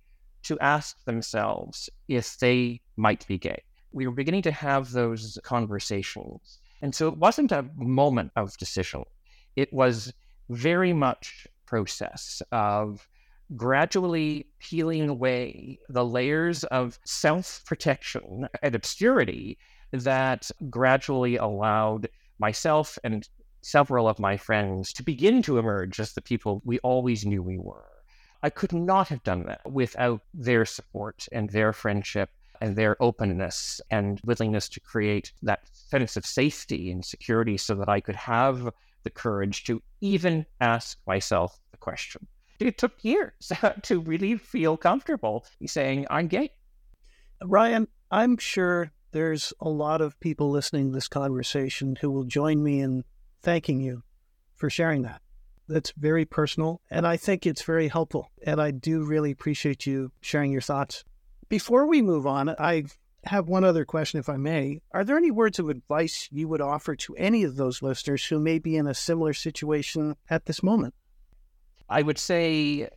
[0.44, 3.62] to ask themselves if they might be gay.
[3.92, 6.60] We were beginning to have those conversations.
[6.82, 9.04] And so it wasn't a moment of decision.
[9.58, 10.13] It was
[10.50, 13.08] very much process of
[13.56, 19.58] gradually peeling away the layers of self protection and obscurity
[19.92, 22.08] that gradually allowed
[22.38, 23.28] myself and
[23.62, 27.58] several of my friends to begin to emerge as the people we always knew we
[27.58, 27.86] were.
[28.42, 32.30] I could not have done that without their support and their friendship
[32.62, 37.90] and their openness and willingness to create that sense of safety and security so that
[37.90, 38.72] I could have
[39.04, 42.28] the courage to even ask myself the question.
[42.60, 43.52] It took years
[43.84, 46.52] to really feel comfortable saying, I'm gay.
[47.41, 52.62] Ryan, I'm sure there's a lot of people listening to this conversation who will join
[52.62, 53.04] me in
[53.41, 54.04] thanking you
[54.56, 55.22] for sharing that.
[55.67, 58.32] That's very personal, and I think it's very helpful.
[58.43, 61.04] And I do really appreciate you sharing your thoughts.
[61.48, 62.86] Before we move on, I
[63.26, 64.82] have one other question, if I may.
[64.91, 68.39] Are there any words of advice you would offer to any of those listeners who
[68.39, 70.93] may be in a similar situation at this moment?
[71.89, 72.89] I would say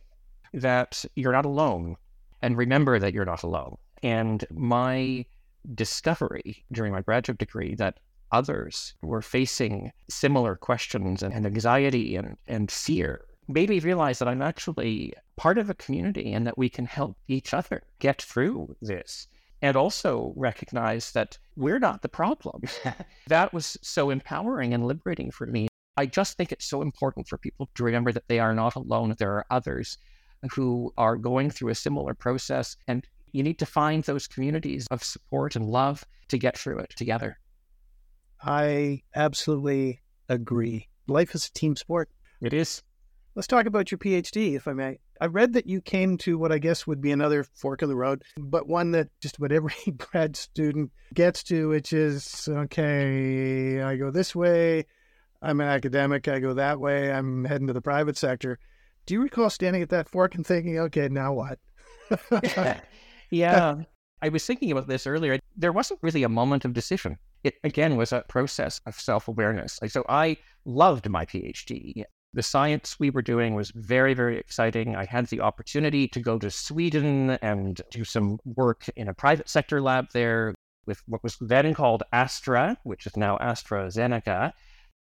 [0.53, 1.97] that you're not alone,
[2.41, 3.77] and remember that you're not alone.
[4.03, 5.25] And my
[5.75, 7.99] discovery during my graduate degree that
[8.31, 14.27] others were facing similar questions and, and anxiety and, and fear made me realize that
[14.27, 18.75] I'm actually part of a community and that we can help each other get through
[18.81, 19.27] this.
[19.61, 22.63] And also recognize that we're not the problem.
[23.27, 25.69] that was so empowering and liberating for me.
[25.95, 29.15] I just think it's so important for people to remember that they are not alone.
[29.17, 29.97] There are others
[30.53, 35.03] who are going through a similar process, and you need to find those communities of
[35.03, 37.37] support and love to get through it together.
[38.41, 40.89] I absolutely agree.
[41.07, 42.09] Life is a team sport.
[42.41, 42.81] It is.
[43.35, 44.99] Let's talk about your PhD, if I may.
[45.21, 47.95] I read that you came to what I guess would be another fork of the
[47.95, 53.95] road, but one that just about every grad student gets to, which is okay, I
[53.95, 54.85] go this way,
[55.43, 58.57] I'm an academic, I go that way, I'm heading to the private sector.
[59.05, 61.59] Do you recall standing at that fork and thinking, okay, now what?
[63.29, 63.75] yeah.
[64.21, 65.37] I was thinking about this earlier.
[65.57, 69.79] There wasn't really a moment of decision it again was a process of self awareness.
[69.81, 72.03] Like, so I loved my PhD.
[72.33, 74.95] The science we were doing was very, very exciting.
[74.95, 79.49] I had the opportunity to go to Sweden and do some work in a private
[79.49, 80.55] sector lab there
[80.87, 84.51] with what was then called Astra, which is now AstraZeneca.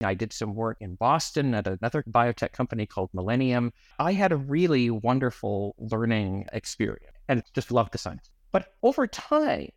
[0.05, 3.73] I did some work in Boston at another biotech company called Millennium.
[3.99, 8.29] I had a really wonderful learning experience and just loved the science.
[8.51, 9.69] But over time,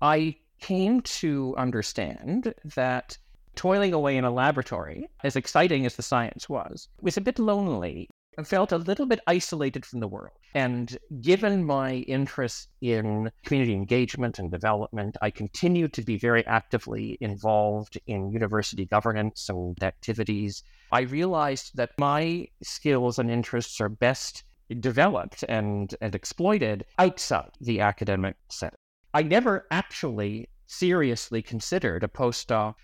[0.00, 3.18] I came to understand that
[3.56, 8.08] toiling away in a laboratory, as exciting as the science was, was a bit lonely.
[8.44, 10.36] Felt a little bit isolated from the world.
[10.54, 17.16] And given my interest in community engagement and development, I continued to be very actively
[17.20, 20.62] involved in university governance and activities.
[20.92, 24.44] I realized that my skills and interests are best
[24.80, 28.78] developed and, and exploited outside the academic setting.
[29.14, 32.74] I never actually seriously considered a postdoc.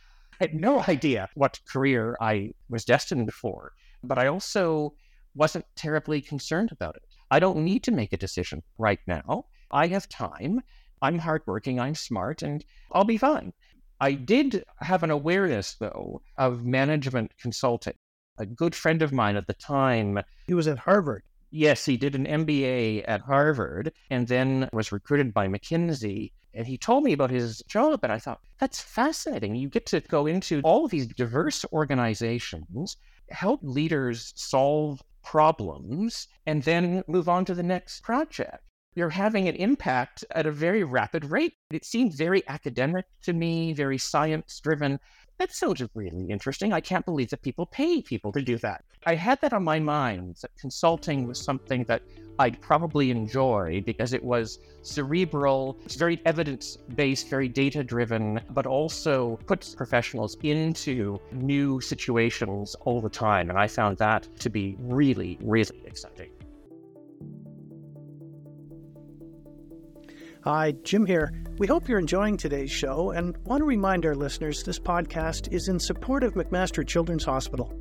[0.41, 4.95] I had no idea what career I was destined for, but I also
[5.35, 7.03] wasn't terribly concerned about it.
[7.31, 9.47] I don't need to make a decision right now.
[9.71, 10.61] I have time.
[11.01, 13.53] I'm hardworking, I'm smart, and I'll be fine.
[14.01, 17.95] I did have an awareness, though, of management consulting.
[18.39, 20.19] A good friend of mine at the time.
[20.47, 21.23] He was at Harvard.
[21.51, 26.33] Yes, he did an MBA at Harvard and then was recruited by McKinsey.
[26.55, 29.55] And he told me about his job, and I thought, that's fascinating.
[29.55, 32.97] You get to go into all of these diverse organizations,
[33.31, 38.63] help leaders solve problems and then move on to the next project.
[38.95, 41.55] You're having an impact at a very rapid rate.
[41.71, 45.01] It seemed very academic to me, very science driven.
[45.39, 46.73] That sounds really interesting.
[46.73, 48.85] I can't believe that people pay people to do that.
[49.07, 52.03] I had that on my mind that consulting was something that
[52.39, 58.67] I'd probably enjoy because it was cerebral, it's very evidence based, very data driven, but
[58.67, 63.51] also puts professionals into new situations all the time.
[63.51, 66.31] And I found that to be really, really exciting.
[70.45, 71.33] Hi, Jim here.
[71.59, 75.69] We hope you're enjoying today's show and want to remind our listeners this podcast is
[75.69, 77.73] in support of McMaster Children's Hospital.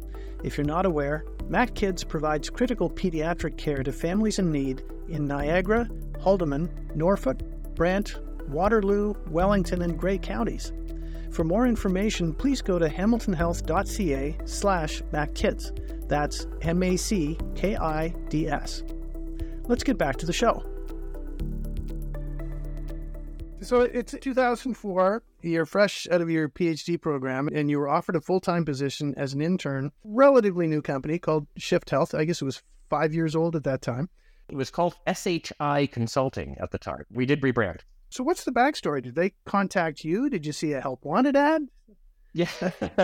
[0.44, 5.90] If you're not aware, MacKids provides critical pediatric care to families in need in Niagara,
[6.20, 7.40] Haldimand, Norfolk,
[7.74, 10.72] Brant, Waterloo, Wellington, and Grey counties.
[11.32, 15.72] For more information, please go to hamiltonhealth.ca slash MacKids.
[16.08, 17.24] That's M-A-C-K-I-D-S.
[19.68, 20.64] Let's get back to the show.
[23.64, 25.24] So it's 2004.
[25.44, 29.14] You're fresh out of your PhD program, and you were offered a full time position
[29.18, 29.92] as an intern.
[30.04, 32.16] Relatively new company called Shift Health.
[32.16, 34.10] I guess it was five years old at that time.
[34.50, 37.06] It was called SHI Consulting at the time.
[37.12, 37.82] We did rebrand.
[38.10, 39.04] So what's the backstory?
[39.04, 40.30] Did they contact you?
[40.30, 41.68] Did you see a help wanted ad?
[42.34, 42.48] Yeah.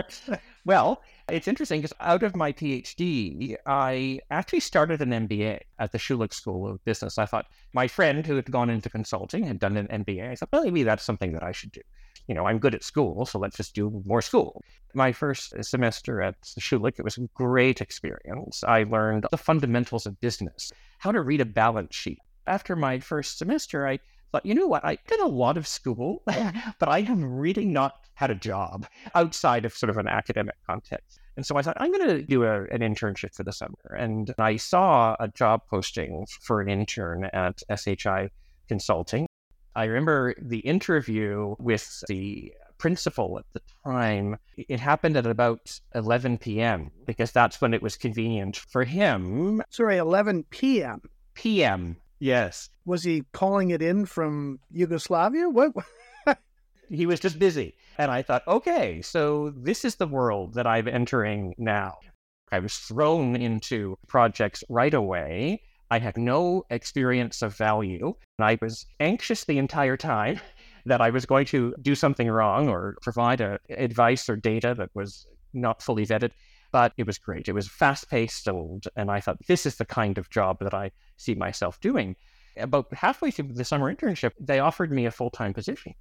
[0.65, 5.97] well, it's interesting because out of my PhD, I actually started an MBA at the
[5.97, 7.17] Schulich School of Business.
[7.17, 10.31] I thought my friend who had gone into consulting had done an MBA.
[10.31, 11.81] I thought, well, maybe that's something that I should do.
[12.27, 14.61] You know, I'm good at school, so let's just do more school.
[14.93, 18.63] My first semester at Schulich, it was a great experience.
[18.63, 22.19] I learned the fundamentals of business, how to read a balance sheet.
[22.45, 23.99] After my first semester, I
[24.31, 24.85] thought, you know what?
[24.85, 29.63] I did a lot of school, but I have really not had a job outside
[29.63, 31.19] of sort of an academic context.
[31.35, 33.93] And so I thought, I'm going to do a, an internship for the summer.
[33.95, 38.29] And I saw a job posting for an intern at SHI
[38.67, 39.27] Consulting.
[39.75, 44.37] I remember the interview with the principal at the time.
[44.57, 46.89] It happened at about 11 p.m.
[47.05, 49.61] because that's when it was convenient for him.
[49.69, 51.03] Sorry, 11 p.m.
[51.35, 51.97] PM.
[52.17, 52.71] Yes.
[52.83, 55.49] Was he calling it in from Yugoslavia?
[55.49, 55.73] What?
[56.89, 57.75] He was just busy.
[57.97, 61.97] And I thought, okay, so this is the world that I'm entering now.
[62.51, 65.61] I was thrown into projects right away.
[65.89, 68.13] I had no experience of value.
[68.37, 70.39] And I was anxious the entire time
[70.85, 74.89] that I was going to do something wrong or provide a, advice or data that
[74.93, 76.31] was not fully vetted.
[76.71, 77.47] But it was great.
[77.47, 80.73] It was fast paced, and, and I thought, this is the kind of job that
[80.73, 82.15] I see myself doing.
[82.57, 85.93] About halfway through the summer internship, they offered me a full time position.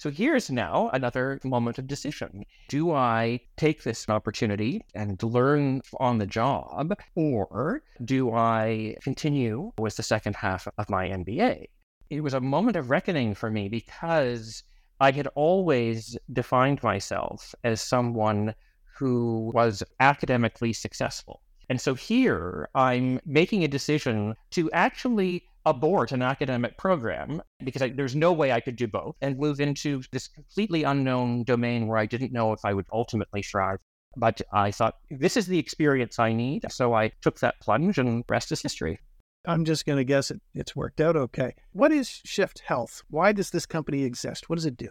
[0.00, 2.46] So here's now another moment of decision.
[2.70, 9.96] Do I take this opportunity and learn on the job, or do I continue with
[9.96, 11.66] the second half of my MBA?
[12.08, 14.62] It was a moment of reckoning for me because
[15.00, 18.54] I had always defined myself as someone
[18.96, 21.42] who was academically successful.
[21.68, 27.90] And so here I'm making a decision to actually abort an academic program because I,
[27.90, 31.98] there's no way I could do both and move into this completely unknown domain where
[31.98, 33.78] I didn't know if I would ultimately thrive.
[34.16, 36.64] But I thought, this is the experience I need.
[36.70, 38.98] So I took that plunge and rest is history.
[39.46, 41.54] I'm just going to guess it, it's worked out okay.
[41.72, 43.02] What is Shift Health?
[43.08, 44.50] Why does this company exist?
[44.50, 44.88] What does it do?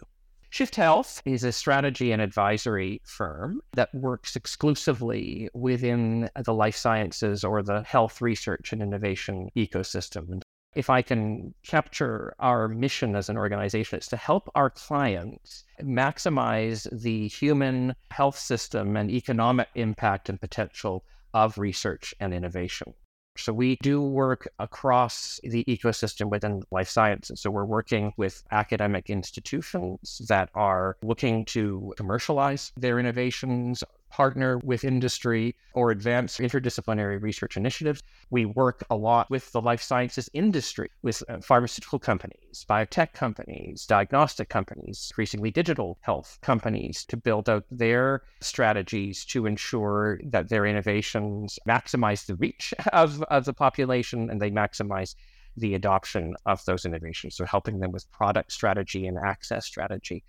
[0.52, 7.44] Shift Health is a strategy and advisory firm that works exclusively within the life sciences
[7.44, 10.42] or the health research and innovation ecosystem
[10.74, 16.88] if I can capture our mission as an organization, it's to help our clients maximize
[16.92, 21.04] the human health system and economic impact and potential
[21.34, 22.94] of research and innovation.
[23.36, 27.40] So we do work across the ecosystem within life sciences.
[27.40, 34.84] So we're working with academic institutions that are looking to commercialize their innovations, partner with
[34.84, 38.02] industry or advance interdisciplinary research initiatives.
[38.30, 43.86] We work a lot with the life sciences industry, with uh, pharmaceutical companies, biotech companies,
[43.86, 50.66] diagnostic companies, increasingly digital health companies to build out their strategies to ensure that their
[50.66, 55.14] innovations maximize the reach of, of the population and they maximize
[55.56, 57.36] the adoption of those innovations.
[57.36, 60.24] So helping them with product strategy and access strategy.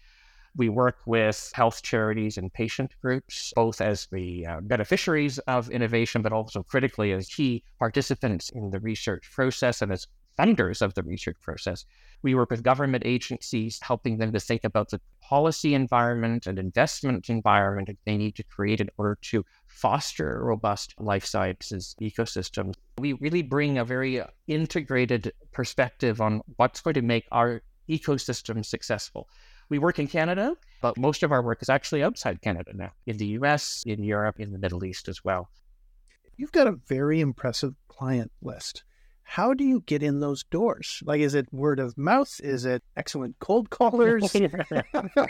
[0.56, 6.22] We work with health charities and patient groups, both as the uh, beneficiaries of innovation,
[6.22, 11.04] but also critically as key participants in the research process and as funders of the
[11.04, 11.86] research process.
[12.24, 17.30] We work with government agencies, helping them to think about the policy environment and investment
[17.30, 22.74] environment that they need to create in order to foster a robust life sciences ecosystem.
[22.98, 29.28] We really bring a very integrated perspective on what's going to make our ecosystem successful.
[29.72, 33.18] We work in Canada, but most of our work is actually outside Canada now, in
[33.18, 35.50] the US, in Europe, in the Middle East as well.
[36.38, 38.84] You've got a very impressive client list
[39.32, 41.02] how do you get in those doors?
[41.06, 42.38] Like, is it word of mouth?
[42.44, 44.36] Is it excellent cold callers?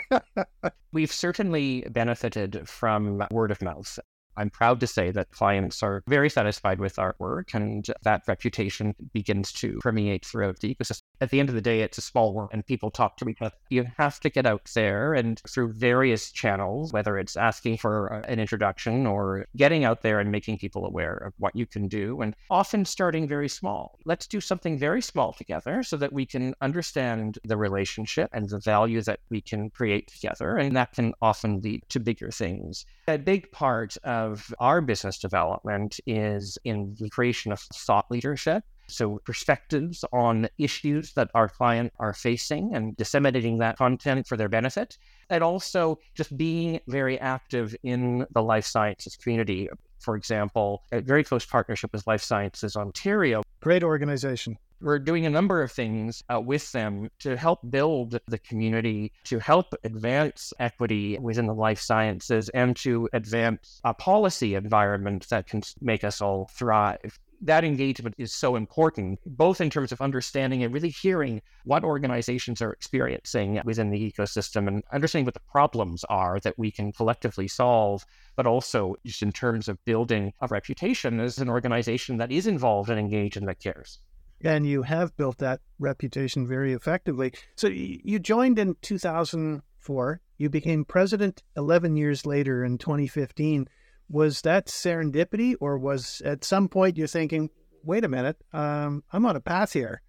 [0.92, 4.00] We've certainly benefited from word of mouth.
[4.36, 8.94] I'm proud to say that clients are very satisfied with our work and that reputation
[9.12, 11.02] begins to permeate throughout the ecosystem.
[11.20, 13.40] At the end of the day, it's a small world and people talk to each
[13.40, 13.54] other.
[13.70, 18.20] You have to get out there and through various channels, whether it's asking for uh,
[18.28, 22.20] an introduction or getting out there and making people aware of what you can do
[22.22, 23.98] and often starting very small.
[24.04, 28.60] Let's do something very small together so that we can understand the relationship and the
[28.60, 30.56] value that we can create together.
[30.56, 32.86] And that can often lead to bigger things.
[33.08, 34.21] A big part of
[34.58, 38.64] our business development is in the creation of thought leadership.
[38.88, 44.48] So, perspectives on issues that our client are facing and disseminating that content for their
[44.48, 44.98] benefit.
[45.30, 49.68] And also just being very active in the life sciences community.
[50.00, 53.42] For example, a very close partnership with Life Sciences Ontario.
[53.60, 58.38] Great organization we're doing a number of things uh, with them to help build the
[58.38, 65.28] community, to help advance equity within the life sciences, and to advance a policy environment
[65.28, 67.18] that can make us all thrive.
[67.44, 72.62] That engagement is so important, both in terms of understanding and really hearing what organizations
[72.62, 77.48] are experiencing within the ecosystem and understanding what the problems are that we can collectively
[77.48, 78.04] solve,
[78.36, 82.90] but also just in terms of building a reputation as an organization that is involved
[82.90, 83.98] and engaged and that cares
[84.44, 87.32] and you have built that reputation very effectively.
[87.56, 90.20] So you joined in 2004.
[90.38, 93.68] You became president 11 years later in 2015.
[94.08, 97.50] Was that serendipity, or was at some point you're thinking,
[97.82, 100.02] wait a minute, um, I'm on a path here?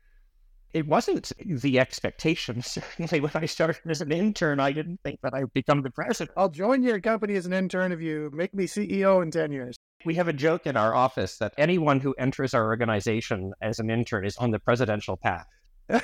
[0.73, 2.61] It wasn't the expectation.
[2.63, 5.91] Certainly, when I started as an intern, I didn't think that I would become the
[5.91, 6.31] president.
[6.35, 9.77] I'll join your company as an intern if you make me CEO in 10 years.
[10.05, 13.89] We have a joke in our office that anyone who enters our organization as an
[13.89, 15.47] intern is on the presidential path.
[15.89, 15.99] I,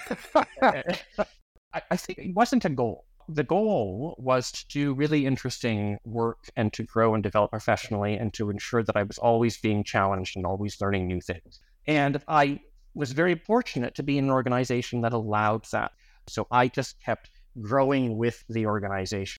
[1.95, 3.05] think it wasn't a goal.
[3.27, 8.33] The goal was to do really interesting work and to grow and develop professionally and
[8.35, 11.59] to ensure that I was always being challenged and always learning new things.
[11.85, 12.61] And I
[12.93, 15.91] was very fortunate to be in an organization that allowed that.
[16.27, 17.29] So I just kept
[17.61, 19.37] growing with the organization.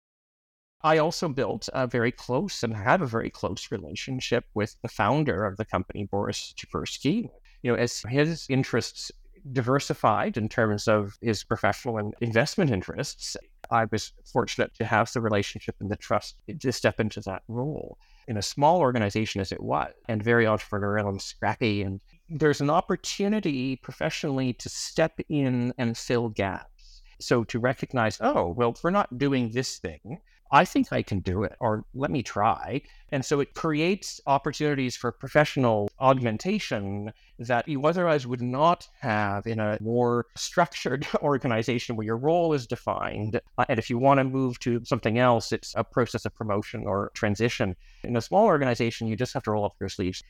[0.82, 5.44] I also built a very close and have a very close relationship with the founder
[5.44, 7.28] of the company, Boris Tversky.
[7.62, 9.12] You know, as his interests
[9.52, 13.36] diversified in terms of his professional and investment interests,
[13.70, 17.98] I was fortunate to have the relationship and the trust to step into that role
[18.28, 21.82] in a small organization as it was, and very entrepreneurial and scrappy.
[21.82, 27.02] And there's an opportunity professionally to step in and fill gaps.
[27.20, 30.18] So to recognize, oh, well, we're not doing this thing,
[30.52, 32.82] I think I can do it, or let me try.
[33.10, 39.60] And so it creates opportunities for professional augmentation that you otherwise would not have in
[39.60, 43.40] a more structured organization where your role is defined.
[43.58, 46.84] Uh, and if you want to move to something else, it's a process of promotion
[46.86, 47.76] or transition.
[48.02, 50.22] In a small organization, you just have to roll up your sleeves.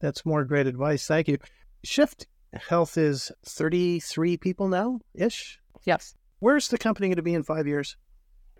[0.00, 1.06] That's more great advice.
[1.06, 1.38] Thank you.
[1.84, 5.60] Shift Health is 33 people now ish.
[5.84, 6.14] Yes.
[6.38, 7.96] Where's the company going to be in five years?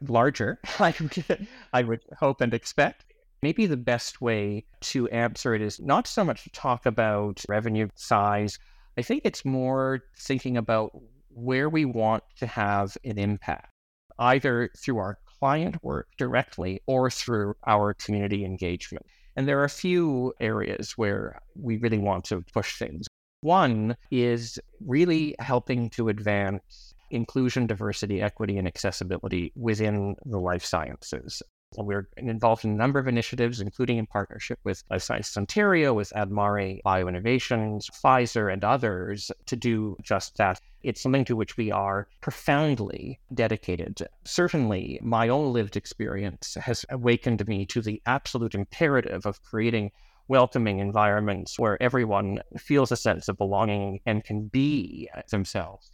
[0.07, 3.05] Larger, I would, I would hope and expect.
[3.43, 7.89] Maybe the best way to answer it is not so much to talk about revenue
[7.95, 8.59] size.
[8.97, 10.91] I think it's more thinking about
[11.29, 13.73] where we want to have an impact,
[14.19, 19.07] either through our client work directly or through our community engagement.
[19.37, 23.07] And there are a few areas where we really want to push things.
[23.41, 31.43] One is really helping to advance inclusion, diversity, equity, and accessibility within the life sciences.
[31.77, 36.11] We're involved in a number of initiatives, including in partnership with Life Sciences Ontario, with
[36.17, 40.61] Admare Bioinnovations, Pfizer, and others to do just that.
[40.83, 44.01] It's something to which we are profoundly dedicated.
[44.25, 49.91] Certainly, my own lived experience has awakened me to the absolute imperative of creating
[50.29, 55.91] welcoming environments where everyone feels a sense of belonging and can be themselves.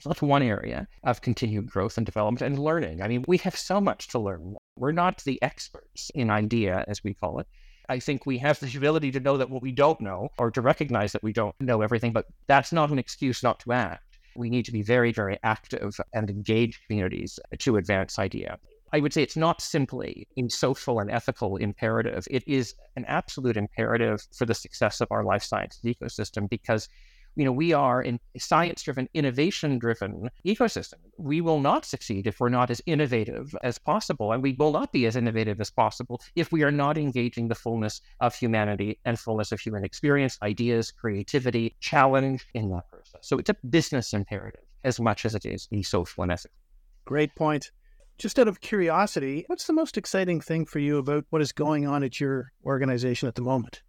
[0.00, 3.02] So that's one area of continued growth and development and learning.
[3.02, 4.56] I mean, we have so much to learn.
[4.76, 7.48] We're not the experts in IDEA, as we call it.
[7.88, 10.60] I think we have the ability to know that what we don't know or to
[10.60, 14.18] recognize that we don't know everything, but that's not an excuse not to act.
[14.36, 18.58] We need to be very, very active and engage communities to advance idea.
[18.92, 22.26] I would say it's not simply a social and ethical imperative.
[22.30, 26.88] It is an absolute imperative for the success of our life sciences ecosystem because
[27.36, 30.94] you know, we are in science driven, innovation driven ecosystem.
[31.18, 34.32] We will not succeed if we're not as innovative as possible.
[34.32, 37.54] And we will not be as innovative as possible if we are not engaging the
[37.54, 43.20] fullness of humanity and fullness of human experience, ideas, creativity, challenge in that process.
[43.22, 46.56] So it's a business imperative as much as it is a social and ethical.
[47.04, 47.70] Great point.
[48.18, 51.86] Just out of curiosity, what's the most exciting thing for you about what is going
[51.86, 53.82] on at your organization at the moment?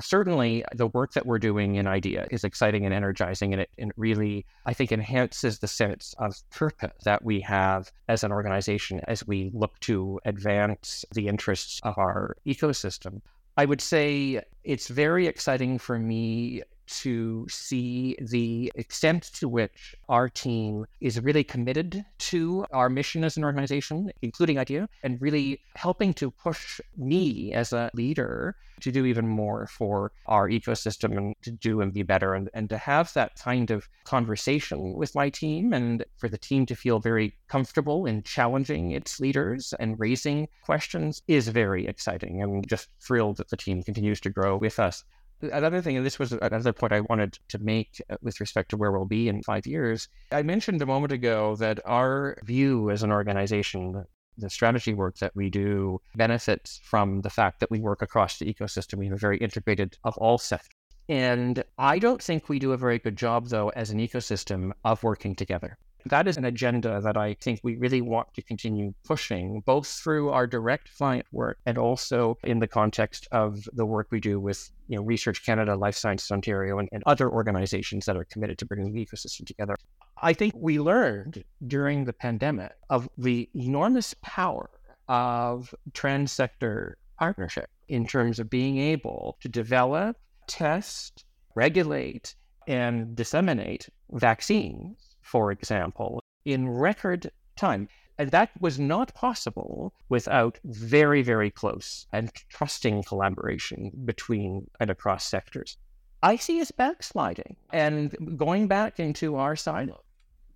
[0.00, 3.70] Certainly uh, the work that we're doing in IDEA is exciting and energizing, and it,
[3.78, 8.32] and it really, I think, enhances the sense of purpose that we have as an
[8.32, 13.20] organization as we look to advance the interests of our ecosystem.
[13.56, 20.28] I would say it's very exciting for me to see the extent to which our
[20.28, 26.14] team is really committed to our mission as an organization, including IDEA, and really helping
[26.14, 31.50] to push me as a leader to do even more for our ecosystem and to
[31.50, 35.72] do and be better and, and to have that kind of conversation with my team
[35.72, 41.22] and for the team to feel very comfortable in challenging its leaders and raising questions
[41.28, 42.42] is very exciting.
[42.42, 45.04] I'm just thrilled that the team continues to grow with us
[45.52, 48.76] another thing, and this was another point I wanted to make uh, with respect to
[48.76, 50.08] where we'll be in five years.
[50.32, 54.04] I mentioned a moment ago that our view as an organization,
[54.38, 58.52] the strategy work that we do, benefits from the fact that we work across the
[58.52, 58.98] ecosystem.
[58.98, 60.70] We have a very integrated of all sectors.
[61.08, 65.02] And I don't think we do a very good job, though, as an ecosystem of
[65.02, 65.76] working together.
[66.06, 70.30] That is an agenda that I think we really want to continue pushing, both through
[70.30, 74.70] our direct client work and also in the context of the work we do with
[74.88, 78.66] you know, Research Canada, Life Sciences Ontario, and, and other organizations that are committed to
[78.66, 79.76] bringing the ecosystem together.
[80.20, 84.68] I think we learned during the pandemic of the enormous power
[85.08, 91.24] of trans-sector partnership in terms of being able to develop, test,
[91.54, 92.34] regulate,
[92.66, 97.88] and disseminate vaccines for example, in record time.
[98.18, 105.24] And that was not possible without very, very close and trusting collaboration between and across
[105.24, 105.76] sectors.
[106.22, 110.04] I see us backsliding and going back into our silo.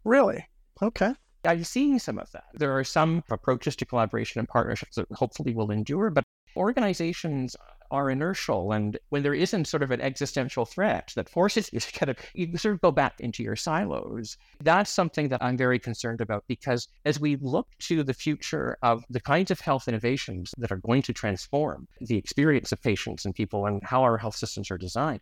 [0.05, 0.47] Really?
[0.81, 1.14] Okay.
[1.45, 2.45] I'm seeing some of that.
[2.55, 6.25] There are some approaches to collaboration and partnerships that hopefully will endure, but
[6.57, 7.57] organizations
[7.91, 8.72] are inertial.
[8.72, 12.18] And when there isn't sort of an existential threat that forces you to kind of
[12.34, 16.45] you sort of go back into your silos, that's something that I'm very concerned about
[16.49, 20.76] because as we look to the future of the kinds of health innovations that are
[20.76, 24.78] going to transform the experience of patients and people and how our health systems are
[24.78, 25.20] designed,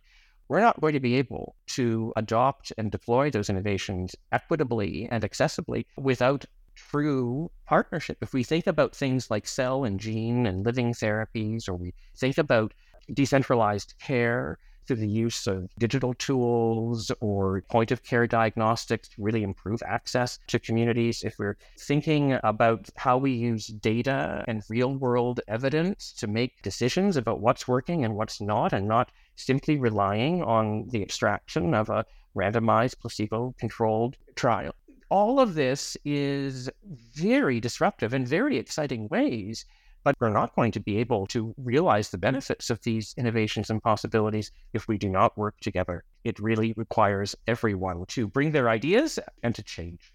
[0.49, 5.85] we're not going to be able to adopt and deploy those innovations equitably and accessibly
[5.97, 6.45] without
[6.77, 8.17] true partnership.
[8.21, 12.37] If we think about things like cell and gene and living therapies, or we think
[12.37, 12.73] about
[13.13, 19.43] decentralized care through the use of digital tools or point of care diagnostics to really
[19.43, 25.41] improve access to communities, if we're thinking about how we use data and real world
[25.47, 30.87] evidence to make decisions about what's working and what's not, and not simply relying on
[30.91, 32.05] the abstraction of a
[32.35, 34.73] randomized placebo controlled trial
[35.09, 39.65] all of this is very disruptive in very exciting ways,
[40.03, 43.81] but we're not going to be able to realize the benefits of these innovations and
[43.81, 46.03] possibilities if we do not work together.
[46.23, 50.13] It really requires everyone to bring their ideas and to change.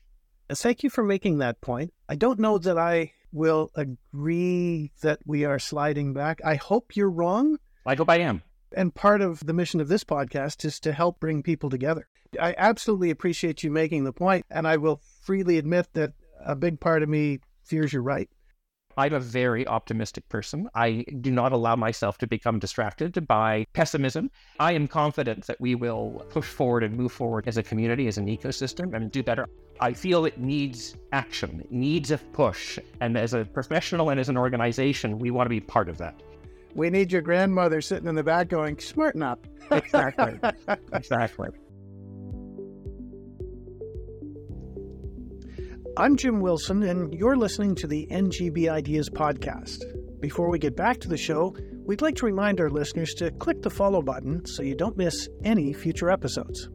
[0.49, 1.93] Uh, thank you for making that point.
[2.09, 6.40] I don't know that I will agree that we are sliding back.
[6.45, 7.59] I hope you're wrong.
[7.86, 8.43] I hope I am.
[8.77, 12.09] And part of the mission of this podcast is to help bring people together.
[12.41, 16.12] I absolutely appreciate you making the point, and I will freely admit that
[16.45, 18.29] a big part of me fears you're right.
[18.97, 20.68] I'm a very optimistic person.
[20.75, 24.31] I do not allow myself to become distracted by pessimism.
[24.61, 28.18] I am confident that we will push forward and move forward as a community, as
[28.18, 29.47] an ecosystem, and do better.
[29.81, 32.79] I feel it needs action, it needs a push.
[33.01, 36.20] And as a professional and as an organization, we want to be part of that
[36.75, 39.47] we need your grandmother sitting in the back going, smarten up.
[39.70, 40.39] exactly.
[40.93, 41.49] exactly.
[45.97, 49.85] I'm Jim Wilson, and you're listening to the NGB Ideas podcast.
[50.20, 51.55] Before we get back to the show,
[51.85, 55.29] we'd like to remind our listeners to click the follow button so you don't miss
[55.45, 56.70] any future episodes.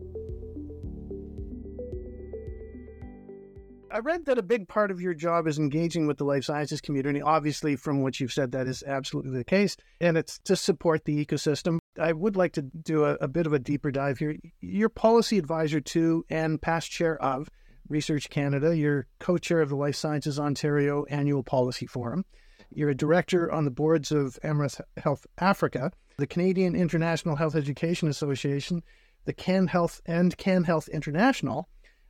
[3.97, 6.81] I read that a big part of your job is engaging with the life sciences
[6.81, 7.19] community.
[7.19, 9.75] Obviously, from what you've said, that is absolutely the case.
[9.99, 11.79] And it's to support the ecosystem.
[11.99, 14.35] I would like to do a, a bit of a deeper dive here.
[14.61, 17.49] You're policy advisor to and past chair of
[17.89, 18.77] Research Canada.
[18.77, 22.23] You're co chair of the Life Sciences Ontario Annual Policy Forum.
[22.69, 28.09] You're a director on the boards of Amref Health Africa, the Canadian International Health Education
[28.09, 28.83] Association,
[29.25, 31.67] the Can Health and Can Health International.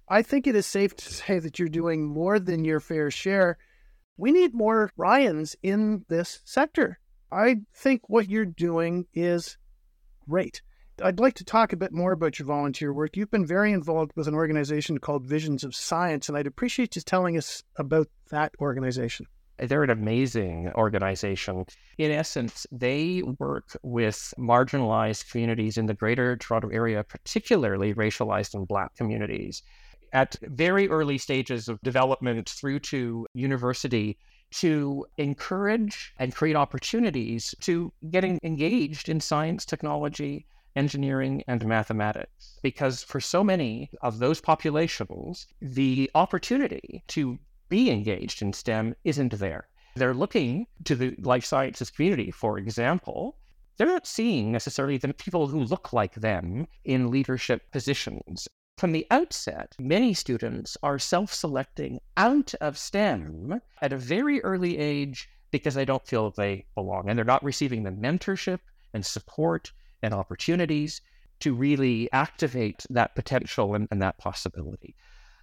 [0.10, 3.58] I think it is safe to say that you're doing more than your fair share.
[4.16, 7.00] We need more Ryans in this sector.
[7.30, 9.58] I think what you're doing is
[10.30, 10.62] great.
[11.04, 13.18] I'd like to talk a bit more about your volunteer work.
[13.18, 17.02] You've been very involved with an organization called Visions of Science, and I'd appreciate you
[17.02, 19.28] telling us about that organization.
[19.60, 21.66] They're an amazing organization.
[21.98, 28.68] In essence, they work with marginalized communities in the greater Toronto area, particularly racialized and
[28.68, 29.64] Black communities.
[30.14, 34.18] At very early stages of development through to university,
[34.52, 40.46] to encourage and create opportunities to getting engaged in science, technology,
[40.76, 42.60] engineering, and mathematics.
[42.62, 47.38] Because for so many of those populations, the opportunity to
[47.68, 49.68] be engaged in STEM isn't there.
[49.96, 53.38] They're looking to the life sciences community, for example.
[53.76, 58.48] They're not seeing necessarily the people who look like them in leadership positions.
[58.78, 64.78] From the outset, many students are self selecting out of STEM at a very early
[64.78, 68.60] age because they don't feel they belong and they're not receiving the mentorship
[68.94, 69.72] and support
[70.04, 71.02] and opportunities
[71.40, 74.96] to really activate that potential and, and that possibility.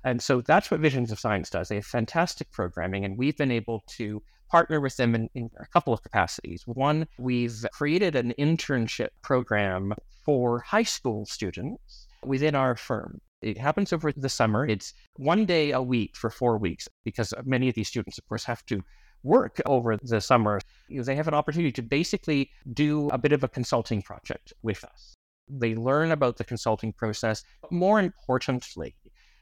[0.05, 1.69] And so that's what Visions of Science does.
[1.69, 5.67] They have fantastic programming, and we've been able to partner with them in, in, a
[5.67, 6.69] couple of capacities.
[6.69, 9.93] One, we've created an internship program
[10.25, 13.21] for high school students within our firm.
[13.43, 14.67] It happens over the summer.
[14.67, 18.45] It's one day a week for four weeks because many of these students, of course,
[18.45, 18.83] have to
[19.23, 20.61] work over the summer.
[20.89, 24.53] You know, they have an opportunity to basically do a bit of a consulting project
[24.63, 25.15] with us.
[25.49, 28.95] They learn about the consulting process, but more importantly,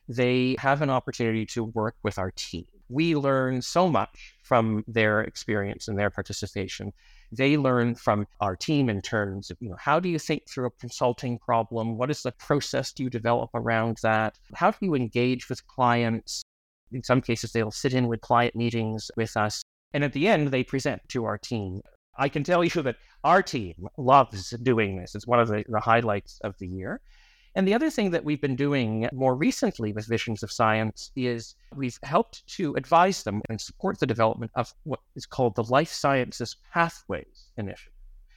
[0.08, 2.64] they have an opportunity to work with our team.
[2.88, 6.92] We learn so much from their experience and their participation.
[7.32, 10.66] They learn from our team in terms of, you know, how do you think through
[10.66, 11.96] a consulting problem?
[11.96, 14.38] What is the process do you develop around that?
[14.54, 16.42] How do you engage with clients?
[16.92, 19.62] In some cases, they'll sit in with client meetings with us
[19.94, 21.80] and at the end, they present to our team.
[22.16, 25.14] I can tell you that our team loves doing this.
[25.14, 27.00] It's one of the, the highlights of the year.
[27.54, 31.54] And the other thing that we've been doing more recently with Visions of Science is
[31.76, 35.92] we've helped to advise them and support the development of what is called the Life
[35.92, 37.92] Sciences Pathways Initiative,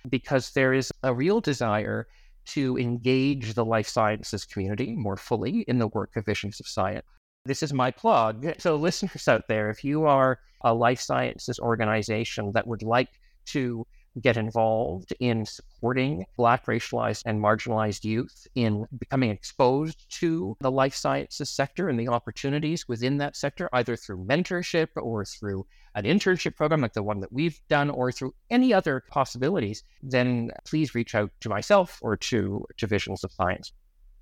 [0.09, 2.07] because there is a real desire
[2.47, 7.05] to engage the life sciences community more fully in the work of Visions of Science.
[7.45, 8.55] This is my plug.
[8.59, 13.09] So, listeners out there, if you are a life sciences organization that would like
[13.47, 13.85] to
[14.21, 20.95] get involved in supporting Black, racialized, and marginalized youth in becoming exposed to the life
[20.95, 26.55] sciences sector and the opportunities within that sector, either through mentorship or through an internship
[26.55, 31.15] program like the one that we've done, or through any other possibilities, then please reach
[31.15, 33.71] out to myself or to, to Visions of Science.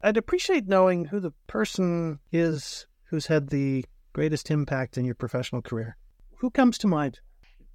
[0.02, 5.62] I'd appreciate knowing who the person is who's had the greatest impact in your professional
[5.62, 5.98] career?
[6.38, 7.20] Who comes to mind?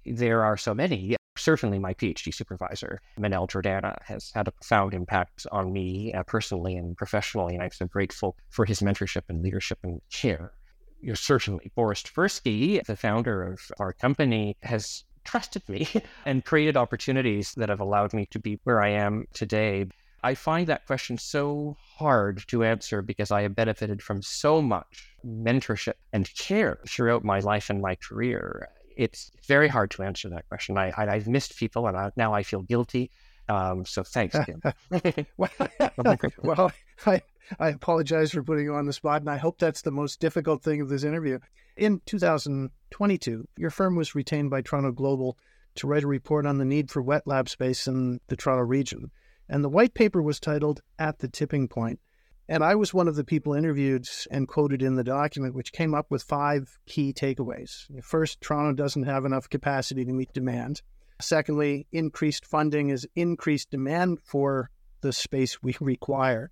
[0.04, 1.17] There are so many.
[1.48, 6.76] Certainly, my PhD supervisor, Manel Jordana, has had a profound impact on me uh, personally
[6.76, 10.52] and professionally, and I'm so grateful for his mentorship and leadership and care.
[11.00, 15.88] You're certainly Boris Tversky, the founder of our company, has trusted me
[16.26, 19.86] and created opportunities that have allowed me to be where I am today.
[20.22, 25.16] I find that question so hard to answer because I have benefited from so much
[25.24, 28.68] mentorship and care throughout my life and my career.
[28.98, 30.76] It's very hard to answer that question.
[30.76, 33.12] I, I, have missed people and I, now I feel guilty.
[33.48, 34.60] Um, so thanks, Kim.
[36.42, 36.72] well,
[37.06, 37.22] I,
[37.60, 40.62] I apologize for putting you on the spot, and I hope that's the most difficult
[40.62, 41.38] thing of this interview.
[41.76, 45.38] In 2022, your firm was retained by Toronto Global
[45.76, 49.12] to write a report on the need for wet lab space in the Toronto region.
[49.48, 52.00] And the white paper was titled At the Tipping Point.
[52.48, 55.94] And I was one of the people interviewed and quoted in the document, which came
[55.94, 57.84] up with five key takeaways.
[58.02, 60.80] First, Toronto doesn't have enough capacity to meet demand.
[61.20, 64.70] Secondly, increased funding is increased demand for
[65.02, 66.50] the space we require.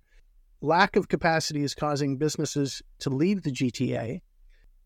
[0.61, 4.21] Lack of capacity is causing businesses to leave the GTA.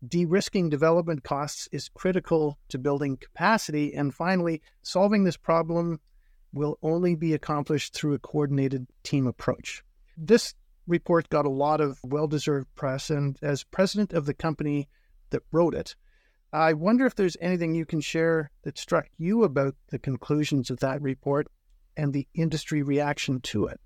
[0.06, 3.94] De risking development costs is critical to building capacity.
[3.94, 6.00] And finally, solving this problem
[6.54, 9.82] will only be accomplished through a coordinated team approach.
[10.16, 10.54] This
[10.86, 14.88] report got a lot of well deserved press, and as president of the company
[15.30, 15.94] that wrote it.
[16.52, 20.80] I wonder if there's anything you can share that struck you about the conclusions of
[20.80, 21.46] that report
[21.96, 23.80] and the industry reaction to it.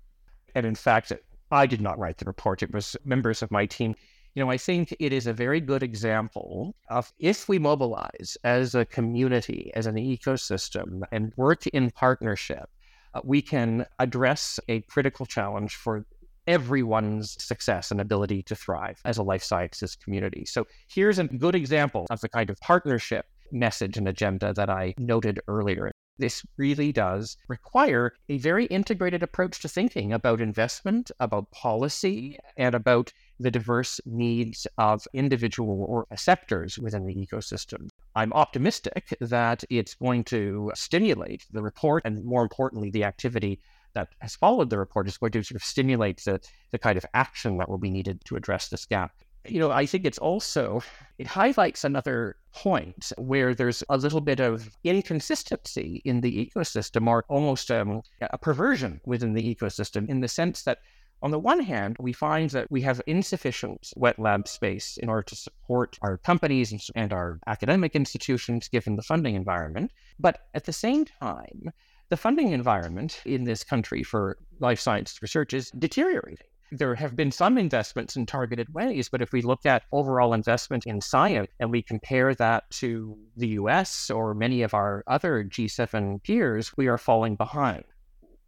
[0.53, 1.13] And in fact,
[1.51, 3.95] I did not write the report, it was members of my team.
[4.35, 8.75] You know, I think it is a very good example of if we mobilize as
[8.75, 12.69] a community, as an ecosystem, and work in partnership,
[13.13, 16.05] uh, we can address a critical challenge for
[16.47, 20.45] everyone's success and ability to thrive as a life sciences community.
[20.45, 24.93] So here's a good example of the kind of partnership message and agenda that I
[24.97, 25.91] noted earlier.
[26.19, 32.73] This really does require a very integrated approach to thinking about investment, about policy, and
[32.73, 37.87] about the diverse needs of individual or sectors within the ecosystem.
[38.15, 43.59] I'm optimistic that it's going to stimulate the report and, more importantly, the activity
[43.93, 46.39] that has followed the report is going to sort of stimulate the,
[46.71, 49.11] the kind of action that will be needed to address this gap
[49.49, 50.81] you know, I think it's also,
[51.17, 57.23] it highlights another point where there's a little bit of inconsistency in the ecosystem or
[57.29, 60.79] almost um, a perversion within the ecosystem in the sense that
[61.23, 65.23] on the one hand, we find that we have insufficient wet lab space in order
[65.23, 69.91] to support our companies and our academic institutions given the funding environment.
[70.19, 71.71] But at the same time,
[72.09, 76.47] the funding environment in this country for life science research is deteriorating.
[76.71, 80.85] There have been some investments in targeted ways, but if we look at overall investment
[80.85, 86.21] in science and we compare that to the US or many of our other G7
[86.23, 87.85] peers, we are falling behind.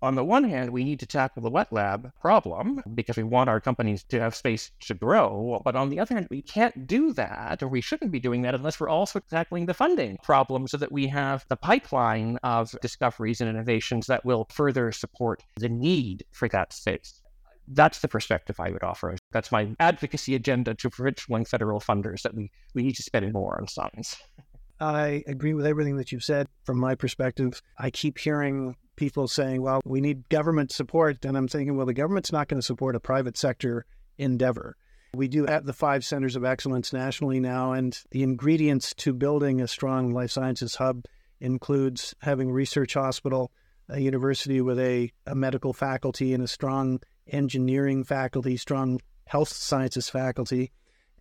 [0.02, 3.50] On the one hand, we need to tackle the wet lab problem because we want
[3.50, 5.62] our companies to have space to grow.
[5.66, 8.56] But on the other hand, we can't do that, or we shouldn't be doing that
[8.56, 13.42] unless we're also tackling the funding problem so that we have the pipeline of discoveries
[13.42, 17.22] and innovations that will further support the need for that space.
[17.68, 19.18] That's the perspective I would offer.
[19.32, 23.32] That's my advocacy agenda to provincial and federal funders that we, we need to spend
[23.34, 24.16] more on science.
[24.80, 26.48] I agree with everything that you've said.
[26.64, 31.24] From my perspective, I keep hearing people saying, well, we need government support.
[31.24, 33.86] And I'm thinking, well, the government's not going to support a private sector
[34.18, 34.76] endeavor.
[35.16, 39.62] We do have the five centers of excellence nationally now, and the ingredients to building
[39.62, 41.06] a strong life sciences hub
[41.40, 43.52] includes having a research hospital,
[43.88, 50.10] a university with a, a medical faculty, and a strong engineering faculty, strong health sciences
[50.10, 50.72] faculty.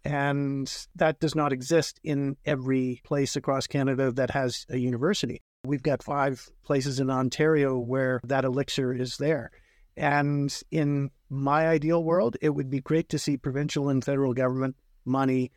[0.05, 5.41] And that does not exist in every place across Canada that has a university.
[5.69, 9.51] We've got five places in Ontario where that elixir is there.
[9.99, 14.77] And in my ideal world, it would be great to see provincial and federal government
[15.05, 15.53] money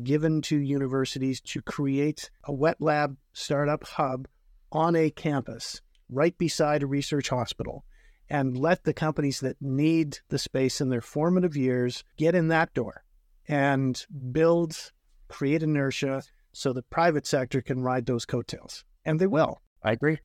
[0.00, 4.28] given to universities to create a wet lab startup hub
[4.70, 7.84] on a campus right beside a research hospital
[8.30, 12.72] and let the companies that need the space in their formative years get in that
[12.72, 13.04] door
[13.48, 14.92] and build,
[15.26, 18.84] create inertia so the private sector can ride those coattails.
[19.06, 19.62] And they will.
[19.82, 20.18] I agree.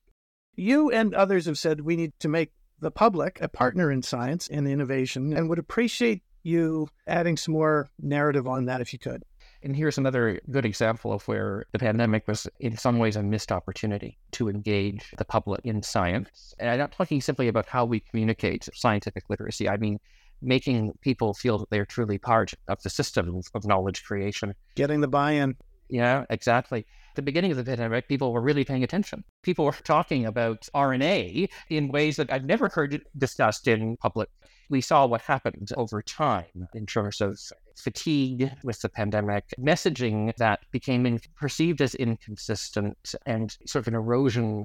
[0.54, 4.48] You and others have said we need to make the public a partner in science
[4.48, 9.22] and innovation and would appreciate you adding some more narrative on that if you could.
[9.62, 13.52] And here's another good example of where the pandemic was, in some ways, a missed
[13.52, 16.52] opportunity to engage the public in science.
[16.58, 19.68] And I'm not talking simply about how we communicate scientific literacy.
[19.68, 20.00] I mean,
[20.40, 24.52] making people feel that they're truly part of the system of knowledge creation.
[24.74, 25.54] Getting the buy in.
[25.88, 26.84] Yeah, exactly.
[27.14, 29.24] The beginning of the pandemic, people were really paying attention.
[29.42, 34.30] People were talking about RNA in ways that I've never heard discussed in public.
[34.70, 37.38] We saw what happened over time in terms of
[37.76, 43.94] fatigue with the pandemic, messaging that became in, perceived as inconsistent and sort of an
[43.94, 44.64] erosion,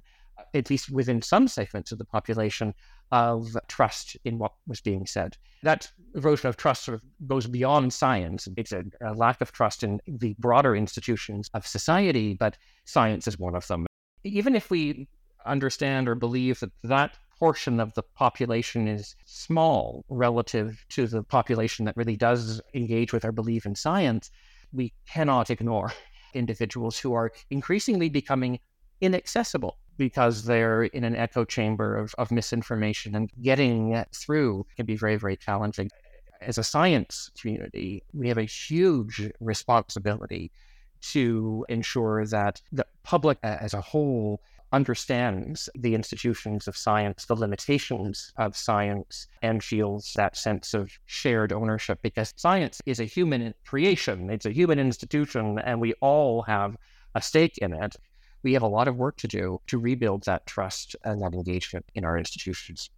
[0.54, 2.74] at least within some segments of the population,
[3.12, 5.38] of trust in what was being said.
[5.64, 8.48] That erosion of trust sort of goes beyond science.
[8.58, 13.40] It's a, a lack of trust in the broader institutions of society, but science is
[13.40, 13.86] one of them.
[14.24, 15.08] Even if we
[15.46, 21.86] understand or believe that that portion of the population is small relative to the population
[21.86, 24.32] that really does engage with our belief in science,
[24.74, 25.94] we cannot ignore
[26.34, 28.60] individuals who are increasingly becoming
[29.02, 34.96] inaccessible because they're in an echo chamber of, of misinformation and getting through can be
[34.96, 35.90] very, very challenging.
[36.42, 40.52] As a science community, we have a huge responsibility
[41.02, 44.42] to ensure that the public as a whole
[44.74, 51.54] understands the institutions of science, the limitations of science, and feels that sense of shared
[51.54, 56.76] ownership because science is a human creation, it's a human institution, and we all have
[57.16, 57.96] a stake in it.
[58.48, 61.86] We have a lot of work to do to rebuild that trust and that engagement
[61.96, 62.90] in our institutions.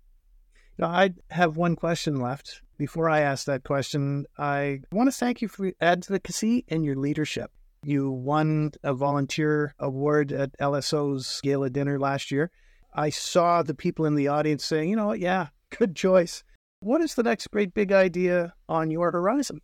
[0.78, 2.62] Now, I have one question left.
[2.78, 6.95] Before I ask that question, I want to thank you for your advocacy and your
[6.95, 7.50] leadership
[7.82, 12.52] You won a volunteer award at LSO's gala dinner last year.
[12.93, 15.47] I saw the people in the audience saying, you know what, yeah,
[15.80, 16.43] good choice.
[16.82, 19.62] What is the next great big idea on your horizon?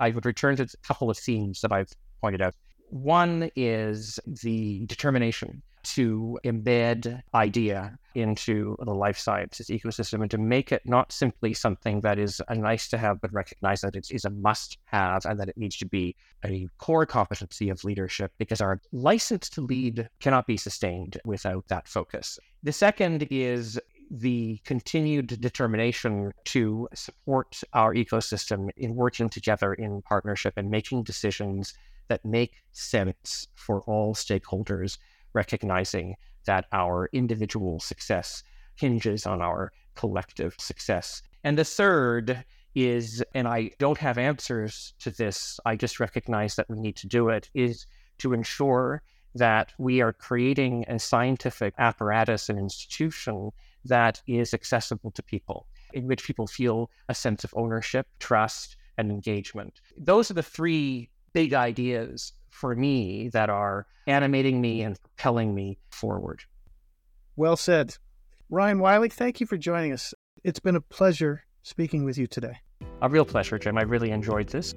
[0.00, 2.56] I would return to a couple of themes that I've pointed out.
[2.92, 5.62] One is the determination
[5.94, 12.02] to embed idea into the life sciences ecosystem and to make it not simply something
[12.02, 15.40] that is a nice to have, but recognize that it is a must have and
[15.40, 16.14] that it needs to be
[16.44, 21.88] a core competency of leadership because our license to lead cannot be sustained without that
[21.88, 22.38] focus.
[22.62, 23.80] The second is
[24.10, 31.72] the continued determination to support our ecosystem in working together in partnership and making decisions
[32.08, 34.98] that make sense for all stakeholders
[35.32, 38.42] recognizing that our individual success
[38.76, 41.22] hinges on our collective success.
[41.44, 42.44] And the third
[42.74, 47.06] is, and I don't have answers to this, I just recognize that we need to
[47.06, 47.86] do it, is
[48.18, 49.02] to ensure
[49.34, 53.50] that we are creating a scientific apparatus and institution
[53.84, 59.10] that is accessible to people, in which people feel a sense of ownership, trust, and
[59.10, 59.80] engagement.
[59.96, 65.78] Those are the three big ideas for me that are animating me and propelling me
[65.90, 66.42] forward.
[67.36, 67.96] Well said.
[68.50, 70.12] Ryan Wiley, thank you for joining us.
[70.44, 72.58] It's been a pleasure speaking with you today.
[73.00, 73.78] A real pleasure, Jim.
[73.78, 74.74] I really enjoyed this.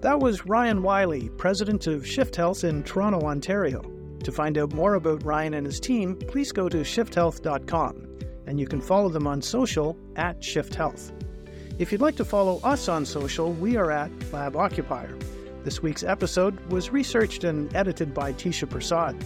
[0.00, 3.82] That was Ryan Wiley, president of Shift Health in Toronto, Ontario.
[4.24, 8.08] To find out more about Ryan and his team, please go to shifthealth.com
[8.46, 11.12] and you can follow them on social at Shift Health.
[11.82, 15.18] If you'd like to follow us on social, we are at Lab Occupier.
[15.64, 19.16] This week's episode was researched and edited by Tisha Prasad.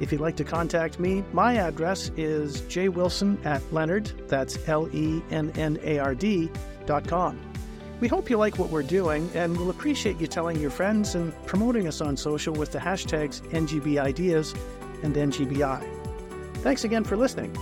[0.00, 5.20] If you'd like to contact me, my address is jwilson at Lennard, that's L E
[5.30, 6.50] N N A R D,
[6.86, 7.38] dot com.
[8.00, 11.34] We hope you like what we're doing, and we'll appreciate you telling your friends and
[11.44, 14.54] promoting us on social with the hashtags NGB Ideas
[15.02, 15.86] and NGBI.
[16.62, 17.54] Thanks again for listening.